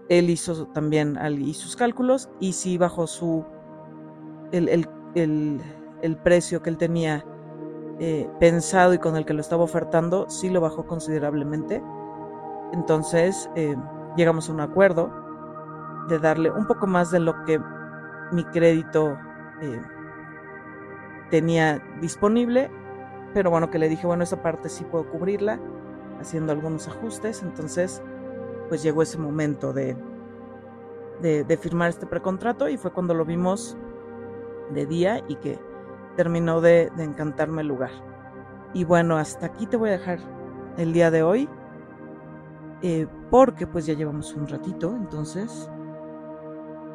él 0.09 0.29
hizo 0.29 0.67
también 0.69 1.19
sus 1.55 1.77
cálculos 1.77 2.29
y 2.41 2.53
sí 2.53 2.77
bajo 2.77 3.07
su 3.07 3.45
el, 4.53 4.87
el, 5.15 6.17
precio 6.25 6.61
que 6.63 6.71
él 6.71 6.77
tenía 6.77 7.25
eh, 8.01 8.29
pensado 8.41 8.93
y 8.93 8.99
con 8.99 9.17
el 9.17 9.25
que 9.25 9.35
lo 9.35 9.41
estaba 9.41 9.63
ofertando, 9.63 10.29
sí 10.29 10.51
lo 10.51 10.61
bajó 10.61 10.87
considerablemente. 10.87 11.83
Entonces 12.73 13.49
em, 13.55 13.81
llegamos 14.17 14.49
a 14.49 14.53
un 14.53 14.61
acuerdo 14.61 15.13
de 16.09 16.19
darle 16.19 16.51
un 16.51 16.67
poco 16.67 16.87
más 16.87 17.11
de 17.11 17.21
lo 17.21 17.45
que 17.45 17.61
mi 18.33 18.45
crédito 18.45 19.19
eh, 19.61 19.81
tenía 21.31 21.83
disponible, 22.01 22.71
pero 23.35 23.51
bueno, 23.51 23.71
que 23.71 23.79
le 23.79 23.89
dije, 23.89 24.07
bueno, 24.07 24.25
esa 24.25 24.43
parte 24.43 24.69
sí 24.69 24.85
puedo 24.85 25.09
cubrirla, 25.11 25.61
haciendo 26.21 26.53
algunos 26.53 26.89
ajustes, 26.89 27.43
entonces 27.43 28.03
pues 28.69 28.83
llegó 28.83 29.03
ese 29.03 29.19
momento 29.19 29.73
de, 29.73 29.97
de, 31.21 31.57
firmar 31.57 31.91
este 31.91 32.07
precontrato 32.07 32.69
y 32.69 32.77
fue 32.77 32.93
cuando 32.93 33.15
lo 33.15 33.25
vimos 33.25 33.77
de 34.73 34.87
día 34.87 35.25
y 35.29 35.37
que 35.37 35.59
terminó 36.17 36.61
de, 36.61 36.91
encantarme 36.99 37.63
el 37.63 37.69
lugar. 37.69 37.91
Y 38.73 38.85
bueno, 38.85 39.17
hasta 39.17 39.47
aquí 39.47 39.67
te 39.67 39.77
voy 39.77 39.89
a 39.89 39.93
dejar 39.93 40.21
el 40.77 40.93
día 40.93 41.11
de 41.11 41.23
hoy, 41.23 41.49
eh, 42.83 43.07
porque 43.31 43.67
pues 43.67 43.87
ya 43.87 43.95
llevamos 43.95 44.35
un 44.35 44.47
ratito, 44.47 44.95
entonces 44.97 45.69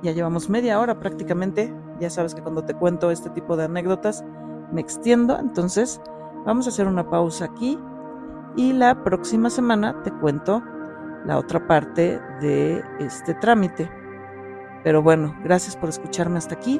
ya 0.05 0.11
llevamos 0.11 0.49
media 0.49 0.79
hora 0.79 0.99
prácticamente. 0.99 1.73
Ya 1.99 2.09
sabes 2.09 2.35
que 2.35 2.41
cuando 2.41 2.63
te 2.63 2.75
cuento 2.75 3.11
este 3.11 3.29
tipo 3.31 3.57
de 3.57 3.65
anécdotas 3.65 4.23
me 4.71 4.79
extiendo. 4.79 5.37
Entonces 5.39 5.99
vamos 6.45 6.67
a 6.67 6.69
hacer 6.69 6.87
una 6.87 7.09
pausa 7.09 7.45
aquí 7.45 7.79
y 8.55 8.73
la 8.73 9.03
próxima 9.03 9.49
semana 9.49 10.01
te 10.03 10.11
cuento 10.11 10.63
la 11.25 11.37
otra 11.37 11.67
parte 11.67 12.21
de 12.39 12.83
este 12.99 13.33
trámite. 13.33 13.89
Pero 14.83 15.01
bueno, 15.01 15.35
gracias 15.43 15.75
por 15.75 15.89
escucharme 15.89 16.37
hasta 16.37 16.55
aquí. 16.55 16.79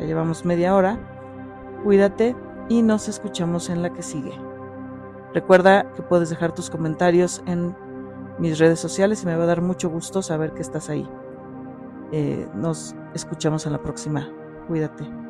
Ya 0.00 0.06
llevamos 0.06 0.44
media 0.44 0.74
hora. 0.74 0.98
Cuídate 1.84 2.34
y 2.68 2.82
nos 2.82 3.08
escuchamos 3.08 3.70
en 3.70 3.82
la 3.82 3.92
que 3.92 4.02
sigue. 4.02 4.32
Recuerda 5.32 5.92
que 5.94 6.02
puedes 6.02 6.30
dejar 6.30 6.52
tus 6.52 6.70
comentarios 6.70 7.42
en 7.46 7.74
mis 8.38 8.58
redes 8.58 8.80
sociales 8.80 9.22
y 9.22 9.26
me 9.26 9.36
va 9.36 9.44
a 9.44 9.46
dar 9.46 9.62
mucho 9.62 9.88
gusto 9.88 10.22
saber 10.22 10.52
que 10.52 10.62
estás 10.62 10.90
ahí. 10.90 11.08
Eh, 12.12 12.46
nos 12.54 12.94
escuchamos 13.14 13.66
en 13.66 13.72
la 13.72 13.82
próxima. 13.82 14.30
Cuídate. 14.68 15.21